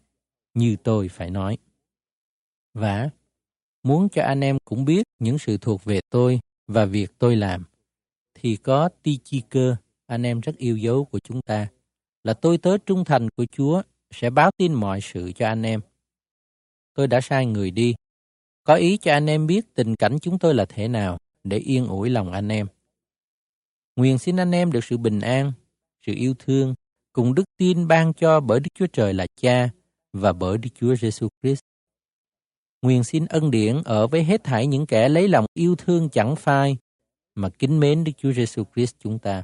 như 0.54 0.76
tôi 0.84 1.10
phải 1.10 1.30
nói. 1.30 1.58
Và 2.74 3.10
muốn 3.84 4.10
cho 4.10 4.24
anh 4.24 4.44
em 4.44 4.58
cũng 4.66 4.86
biết 4.86 5.04
những 5.20 5.38
sự 5.38 5.58
thuộc 5.58 5.84
về 5.84 6.00
tôi 6.10 6.40
và 6.68 6.86
việc 6.86 7.20
tôi 7.20 7.36
làm, 7.36 7.64
thì 8.34 8.56
có 8.56 8.90
ti 9.04 9.20
chi 9.24 9.42
cơ, 9.50 9.76
anh 10.08 10.24
em 10.24 10.40
rất 10.40 10.58
yêu 10.58 10.78
dấu 10.78 11.06
của 11.06 11.20
chúng 11.20 11.42
ta, 11.42 11.68
là 12.24 12.34
tôi 12.34 12.58
tớ 12.58 12.78
trung 12.78 13.06
thành 13.06 13.30
của 13.30 13.46
Chúa 13.52 13.82
sẽ 14.12 14.30
báo 14.30 14.52
tin 14.58 14.74
mọi 14.74 15.02
sự 15.02 15.32
cho 15.36 15.48
anh 15.48 15.64
em. 15.64 15.82
Tôi 16.98 17.08
đã 17.08 17.22
sai 17.22 17.46
người 17.46 17.72
đi, 17.72 17.96
có 18.64 18.76
ý 18.76 18.98
cho 18.98 19.12
anh 19.12 19.30
em 19.30 19.48
biết 19.48 19.74
tình 19.74 19.96
cảnh 19.96 20.20
chúng 20.22 20.40
tôi 20.40 20.54
là 20.54 20.66
thế 20.66 20.88
nào 20.88 21.18
để 21.44 21.58
yên 21.58 21.88
ủi 21.88 22.10
lòng 22.10 22.32
anh 22.32 22.50
em. 22.50 22.68
Nguyện 23.96 24.18
xin 24.18 24.38
anh 24.38 24.52
em 24.52 24.72
được 24.72 24.84
sự 24.84 24.98
bình 24.98 25.20
an, 25.20 25.52
sự 26.06 26.14
yêu 26.16 26.34
thương 26.40 26.76
cùng 27.14 27.36
đức 27.36 27.44
tin 27.58 27.88
ban 27.88 28.14
cho 28.14 28.40
bởi 28.40 28.60
Đức 28.60 28.70
Chúa 28.76 28.88
Trời 28.94 29.14
là 29.14 29.28
Cha 29.42 29.70
và 30.14 30.34
bởi 30.34 30.58
Đức 30.58 30.70
Chúa 30.76 30.96
Giêsu 30.96 31.28
Christ. 31.42 31.60
Nguyện 32.82 33.04
xin 33.04 33.26
ân 33.26 33.52
điển 33.52 33.82
ở 33.86 34.08
với 34.08 34.24
hết 34.24 34.44
thảy 34.44 34.68
những 34.68 34.86
kẻ 34.86 35.10
lấy 35.10 35.28
lòng 35.28 35.46
yêu 35.54 35.76
thương 35.76 36.10
chẳng 36.10 36.36
phai 36.36 36.78
mà 37.36 37.50
kính 37.50 37.80
mến 37.80 38.04
Đức 38.04 38.12
Chúa 38.18 38.32
Giêsu 38.32 38.64
Christ 38.76 38.96
chúng 39.00 39.20
ta. 39.20 39.44